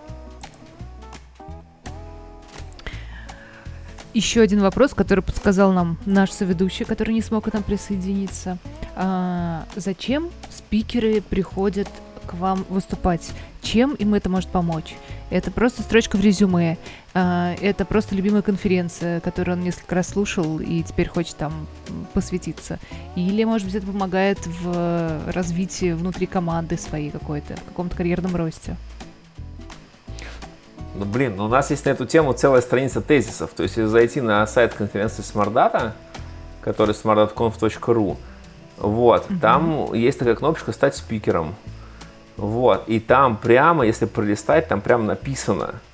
[4.16, 8.58] Еще один вопрос, который подсказал нам наш соведущий, который не смог к нам присоединиться.
[8.96, 11.88] А, зачем спикеры приходят
[12.26, 13.30] к вам выступать?
[13.62, 14.96] Чем им это может помочь?
[15.30, 16.80] Это просто строчка в резюме.
[17.14, 21.68] А, это просто любимая конференция, которую он несколько раз слушал и теперь хочет там
[22.16, 22.80] посвятиться.
[23.16, 28.76] Или, может быть, это помогает в развитии внутри команды своей какой-то, в каком-то карьерном росте.
[31.00, 33.52] Ну, блин, ну, у нас есть на эту тему целая страница тезисов.
[33.56, 35.91] То есть, если зайти на сайт конференции SmartData,
[36.62, 38.18] который smartdatconf.ru,
[38.78, 39.39] вот, mm-hmm.
[39.39, 41.56] там есть такая кнопочка «Стать спикером».
[42.36, 45.76] Вот, и там прямо, если пролистать, там прямо написано–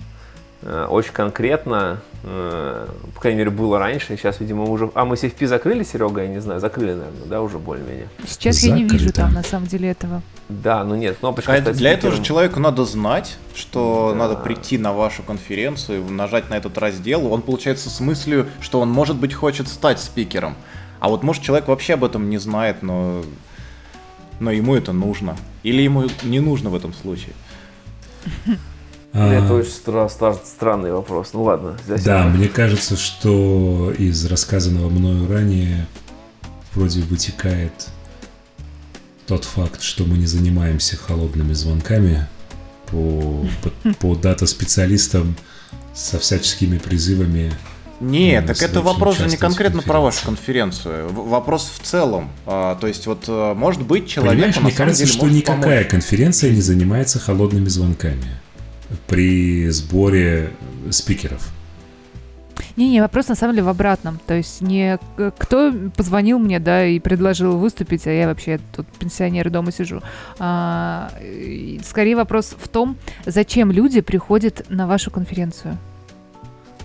[0.65, 4.89] очень конкретно, э, по крайней мере, было раньше, сейчас, видимо, уже...
[4.95, 8.07] А мы CFP закрыли, Серега, я не знаю, закрыли, наверное, да, уже более-менее?
[8.27, 8.75] Сейчас Закрыто.
[8.77, 10.23] я не вижу там, на самом деле, этого.
[10.49, 11.53] Да, ну нет, кнопочка...
[11.53, 14.17] А для этого же человеку надо знать, что да.
[14.27, 18.89] надо прийти на вашу конференцию, нажать на этот раздел, он, получается, с мыслью, что он,
[18.89, 20.55] может быть, хочет стать спикером.
[20.99, 23.23] А вот, может, человек вообще об этом не знает, но,
[24.39, 25.37] но ему это нужно.
[25.61, 27.33] Или ему не нужно в этом случае.
[29.15, 31.29] Это очень стра- стра- странный вопрос.
[31.33, 31.77] Ну ладно.
[32.03, 35.87] Да, мне кажется, что из рассказанного мною ранее
[36.73, 37.71] вроде вытекает
[39.25, 42.27] тот факт, что мы не занимаемся холодными звонками
[42.87, 45.35] по, по, по дата-специалистам
[45.93, 47.53] со всяческими призывами.
[48.01, 51.09] Нет, э, так это вопрос же не конкретно про вашу конференцию.
[51.09, 52.29] Вопрос в целом.
[52.45, 54.33] А, то есть вот э, может быть человек.
[54.33, 55.91] Понимаешь, мне кажется, что никакая помочь.
[55.91, 58.41] конференция не занимается холодными звонками
[59.07, 60.51] при сборе
[60.91, 61.51] спикеров?
[62.77, 64.19] Не-не, вопрос на самом деле в обратном.
[64.25, 64.99] То есть не
[65.37, 70.01] кто позвонил мне, да, и предложил выступить, а я вообще тут пенсионер дома сижу.
[70.39, 71.09] А,
[71.83, 75.77] скорее вопрос в том, зачем люди приходят на вашу конференцию.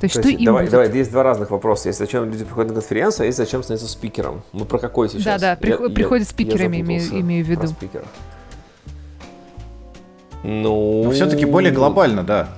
[0.01, 0.73] То есть, То что есть, им давай, будет?
[0.73, 1.89] давай, есть два разных вопроса.
[1.89, 4.43] Есть зачем люди приходят на конференцию, а есть зачем становиться спикером.
[4.53, 5.25] Мы про какой сейчас?
[5.25, 7.61] Да, да, при, я, приходят я, спикерами, я имею, имею в виду.
[7.61, 8.05] Про спикера.
[10.43, 11.05] Ну...
[11.05, 12.49] Но все-таки более глобально, да.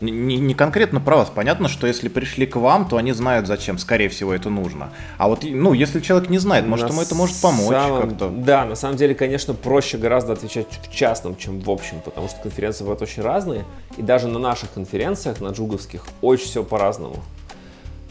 [0.00, 1.30] Не, не конкретно про вас.
[1.30, 4.90] Понятно, что если пришли к вам, то они знают, зачем, скорее всего, это нужно.
[5.16, 8.02] А вот, ну, если человек не знает, может, на ему это может помочь самом...
[8.02, 8.28] как-то.
[8.28, 12.40] Да, на самом деле, конечно, проще гораздо отвечать в частном, чем в общем, потому что
[12.42, 13.64] конференции бывают очень разные.
[13.96, 17.16] И даже на наших конференциях, на джуговских, очень все по-разному.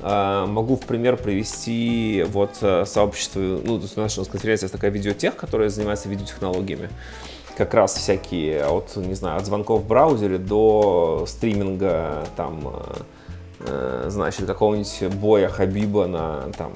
[0.02, 4.92] А, могу в пример привести вот э, сообщество, ну, то есть у нас конференция такая
[4.92, 6.90] видеотех, которая занимается видеотехнологиями
[7.58, 12.74] как раз всякие от, не знаю, от звонков в браузере до стриминга, там,
[13.60, 16.74] э, э значит, какого-нибудь боя Хабиба на, там,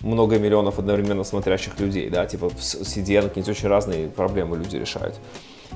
[0.00, 5.14] много миллионов одновременно смотрящих людей, да, типа в CDN какие-нибудь очень разные проблемы люди решают.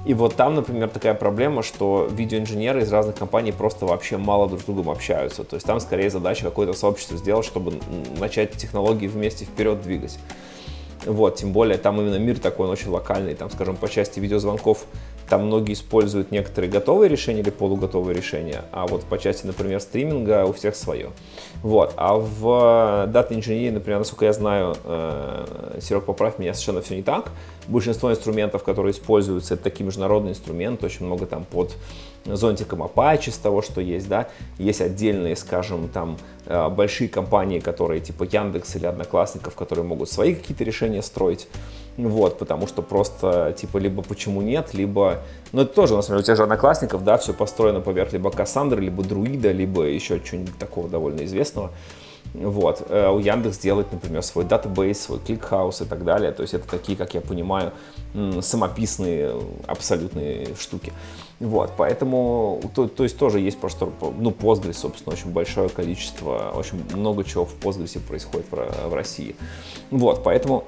[0.04, 4.60] И вот там, например, такая проблема, что видеоинженеры из разных компаний просто вообще мало друг
[4.60, 5.42] с другом общаются.
[5.42, 7.80] То есть там скорее задача какое-то сообщество сделать, чтобы
[8.18, 10.18] начать технологии вместе вперед двигать.
[11.06, 14.86] Вот, тем более там именно мир такой, он очень локальный, там, скажем, по части видеозвонков
[15.28, 20.44] там многие используют некоторые готовые решения или полуготовые решения, а вот по части, например, стриминга
[20.44, 21.10] у всех свое.
[21.62, 21.94] Вот.
[21.96, 27.02] А в дата инженерии, например, насколько я знаю, э, Серег, поправь меня, совершенно все не
[27.02, 27.30] так.
[27.66, 31.74] Большинство инструментов, которые используются, это такие международные инструменты, очень много там под
[32.24, 38.00] зонтиком Apache с того, что есть, да, есть отдельные, скажем, там э, большие компании, которые
[38.00, 41.48] типа Яндекс или Одноклассников, которые могут свои какие-то решения строить,
[41.96, 45.20] вот, потому что просто, типа, либо почему нет, либо,
[45.52, 48.30] ну, это тоже, на самом деле, у тех же Одноклассников, да, все построено поверх либо
[48.30, 51.72] Кассандры, либо Друида, либо еще чего-нибудь такого довольно известного,
[52.34, 52.86] вот.
[52.88, 56.32] Э, у Яндекс делает, например, свой database, свой ClickHouse и так далее.
[56.32, 57.72] То есть это такие, как я понимаю,
[58.40, 59.34] самописные
[59.66, 60.92] абсолютные штуки.
[61.38, 66.82] Вот, поэтому, то, то есть тоже есть просто, ну, Postgres, собственно, очень большое количество, очень
[66.94, 69.36] много чего в Postgres происходит в, России.
[69.90, 70.64] Вот, поэтому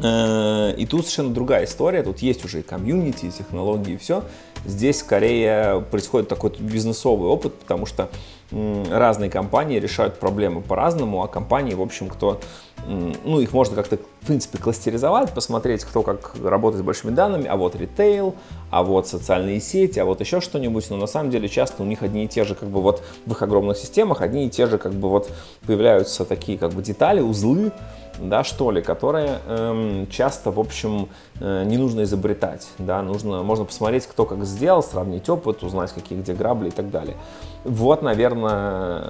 [0.00, 4.24] и тут совершенно другая история, тут есть уже и комьюнити, и технологии, и все.
[4.64, 8.08] Здесь скорее происходит такой бизнесовый опыт, потому что
[8.50, 12.40] разные компании решают проблемы по-разному, а компании, в общем, кто,
[12.86, 17.56] ну, их можно как-то, в принципе, кластеризовать, посмотреть, кто как работает с большими данными, а
[17.56, 18.34] вот ритейл,
[18.70, 22.02] а вот социальные сети, а вот еще что-нибудь, но на самом деле часто у них
[22.02, 24.78] одни и те же, как бы вот в их огромных системах, одни и те же,
[24.78, 25.30] как бы вот
[25.66, 27.72] появляются такие, как бы детали, узлы,
[28.18, 31.08] да, что ли, которые эм, часто, в общем,
[31.40, 36.18] э, не нужно изобретать, да, нужно, можно посмотреть, кто как сделал, сравнить опыт, узнать, какие
[36.18, 37.16] где грабли и так далее.
[37.64, 39.04] Вот, наверное,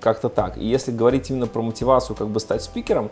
[0.00, 0.58] как-то так.
[0.58, 3.10] И если говорить именно про мотивацию, как бы стать спикером,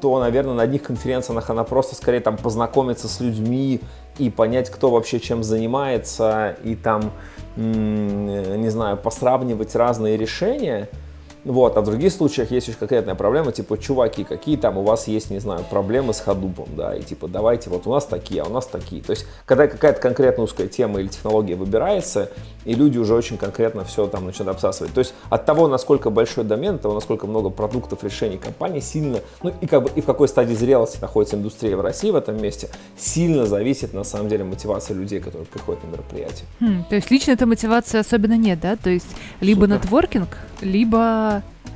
[0.00, 3.80] то, наверное, на одних конференциях она просто скорее там познакомиться с людьми
[4.18, 7.10] и понять, кто вообще чем занимается, и там,
[7.56, 10.88] не знаю, посравнивать разные решения–
[11.44, 15.08] вот, а в других случаях есть очень конкретная проблема, типа, чуваки, какие там у вас
[15.08, 18.46] есть, не знаю, проблемы с ходупом, да, и типа, давайте, вот у нас такие, а
[18.46, 19.02] у нас такие.
[19.02, 22.30] То есть, когда какая-то конкретная узкая тема или технология выбирается,
[22.64, 24.92] и люди уже очень конкретно все там начинают обсасывать.
[24.92, 29.20] То есть, от того, насколько большой домен, от того, насколько много продуктов, решений компании, сильно,
[29.42, 32.40] ну и как бы, и в какой стадии зрелости находится индустрия в России в этом
[32.40, 36.46] месте, сильно зависит, на самом деле, мотивация людей, которые приходят на мероприятие.
[36.60, 38.76] Хм, то есть, лично этой мотивации особенно нет, да?
[38.76, 39.08] То есть,
[39.40, 39.76] либо Супер.
[39.76, 40.28] нетворкинг,
[40.60, 41.27] либо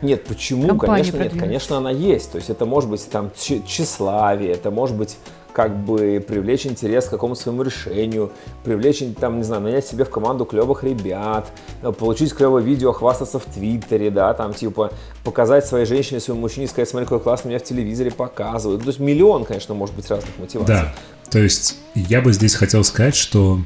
[0.03, 0.77] нет, почему?
[0.79, 2.33] Конечно, нет, конечно, она есть.
[2.33, 5.17] То есть это может быть там тщеславие, это может быть
[5.53, 8.33] как бы привлечь интерес к какому-то своему решению,
[8.65, 13.39] привлечь, там, не знаю, нанять себе в команду клевых ребят, э, получить клевое видео, хвастаться
[13.39, 14.93] в Твиттере, да, там, типа,
[15.25, 18.83] показать своей женщине, своему мужчине, сказать, смотри, какой класс меня в телевизоре показывают.
[18.83, 20.75] То есть миллион, конечно, может быть разных мотиваций.
[20.75, 20.95] Да,
[21.31, 23.59] то есть я бы здесь хотел сказать, что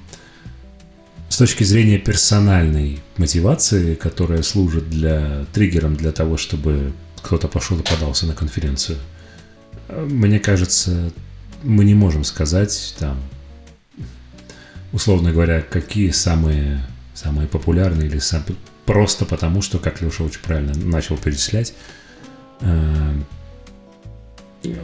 [1.28, 7.82] с точки зрения персональной мотивации, которая служит для триггером для того, чтобы кто-то пошел и
[7.82, 8.98] подался на конференцию,
[9.88, 11.12] мне кажется,
[11.62, 13.20] мы не можем сказать там,
[14.92, 18.44] условно говоря, какие самые, самые популярные или сам,
[18.84, 21.74] просто потому, что, как Леша очень правильно начал перечислять,
[22.60, 23.12] э,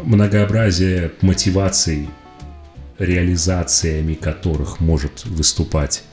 [0.04, 2.08] многообразие мотиваций,
[2.98, 6.04] реализациями которых может выступать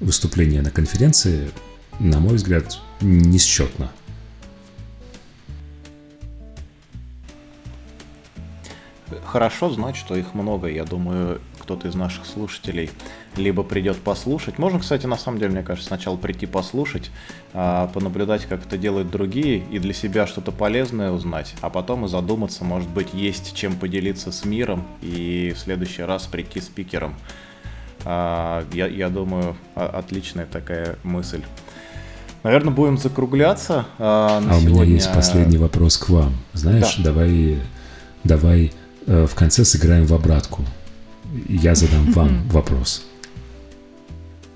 [0.00, 1.50] выступление на конференции,
[1.98, 3.90] на мой взгляд, несчетно.
[9.24, 10.68] Хорошо знать, что их много.
[10.68, 12.90] Я думаю, кто-то из наших слушателей
[13.36, 14.58] либо придет послушать.
[14.58, 17.10] Можно, кстати, на самом деле, мне кажется, сначала прийти послушать,
[17.52, 22.08] а, понаблюдать, как это делают другие, и для себя что-то полезное узнать, а потом и
[22.08, 27.14] задуматься, может быть, есть чем поделиться с миром, и в следующий раз прийти спикером.
[28.04, 31.42] А, я, я думаю, отличная такая мысль.
[32.42, 33.86] Наверное, будем закругляться.
[33.98, 36.36] А, а у меня есть последний вопрос к вам.
[36.52, 37.04] Знаешь, да.
[37.04, 37.58] давай,
[38.24, 38.72] давай
[39.06, 40.64] э, в конце сыграем в обратку.
[41.48, 43.04] Я задам вам вопрос.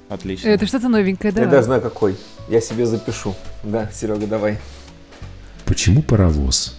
[0.09, 0.49] Отлично.
[0.49, 1.43] Это что-то новенькое, да?
[1.43, 2.17] Я даже знаю какой.
[2.49, 3.35] Я себе запишу.
[3.63, 4.59] Да, Серега, давай.
[5.65, 6.77] Почему паровоз?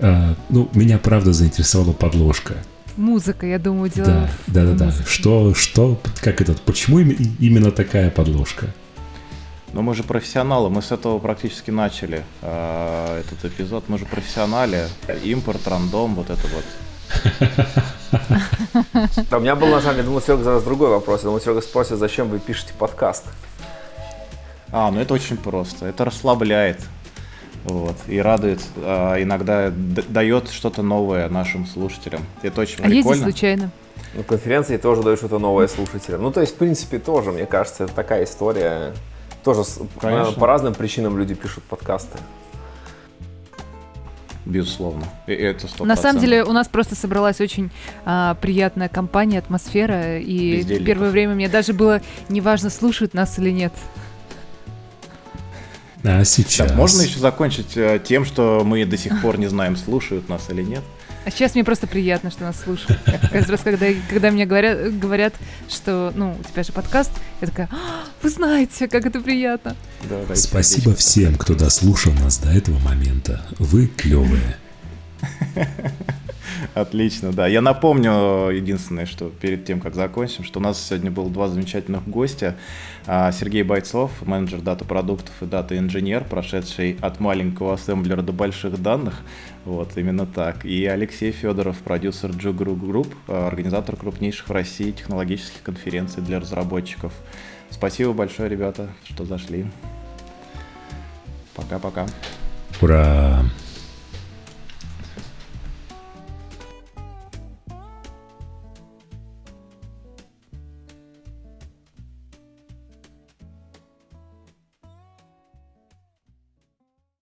[0.00, 2.54] А, ну, меня правда заинтересовала подложка.
[2.96, 4.28] Музыка, я думаю, дело.
[4.46, 4.92] Да, да, да, да.
[5.06, 8.68] Что, что, как этот, почему именно такая подложка?
[9.72, 13.84] Но мы же профессионалы, мы с этого практически начали э, этот эпизод.
[13.88, 14.88] Мы же профессионалы,
[15.22, 16.64] импорт, рандом, вот это вот.
[19.30, 21.20] Да, у меня был на самом деле, думал, Серега задаст другой вопрос.
[21.20, 23.24] Я думал, Серега спросит, зачем вы пишете подкаст?
[24.70, 25.86] А, ну это очень просто.
[25.86, 26.80] Это расслабляет.
[27.66, 32.22] Вот, и радует, а, иногда дает что-то новое нашим слушателям.
[32.42, 33.22] Это очень а прикольно.
[33.22, 33.70] А случайно?
[34.14, 36.22] Ну, конференции тоже дают что-то новое слушателям.
[36.22, 38.94] Ну, то есть, в принципе, тоже, мне кажется, это такая история.
[39.42, 39.62] Тоже
[40.00, 40.32] Конечно.
[40.34, 42.18] по разным причинам люди пишут подкасты.
[44.44, 45.04] безусловно.
[45.26, 45.84] И это 100%.
[45.86, 47.72] На самом деле у нас просто собралась очень
[48.04, 53.50] а, приятная компания, атмосфера, и в первое время мне даже было неважно, слушают нас или
[53.50, 53.72] нет.
[56.04, 56.68] А сейчас?
[56.68, 60.50] Так, можно еще закончить э, тем, что мы до сих пор не знаем, слушают нас
[60.50, 60.82] или нет.
[61.24, 63.00] А сейчас мне просто приятно, что нас слушают.
[63.32, 65.34] Каждый раз, когда, когда мне говорят, говорят,
[65.68, 69.74] что, ну, у тебя же подкаст, я такая, а, вы знаете, как это приятно.
[70.08, 73.44] Да, да, Спасибо всем, кто дослушал нас до этого момента.
[73.58, 74.56] Вы клевые.
[76.74, 77.46] Отлично, да.
[77.46, 82.08] Я напомню единственное, что перед тем, как закончим, что у нас сегодня было два замечательных
[82.08, 82.56] гостя.
[83.06, 89.22] А, Сергей Бойцов, менеджер дата-продуктов и дата-инженер, прошедший от маленького ассемблера до больших данных.
[89.64, 90.64] Вот, именно так.
[90.64, 93.14] И Алексей Федоров, продюсер Jugru Group,
[93.48, 97.12] организатор крупнейших в России технологических конференций для разработчиков.
[97.70, 99.66] Спасибо большое, ребята, что зашли.
[101.54, 102.06] Пока-пока.
[102.80, 103.42] Ура!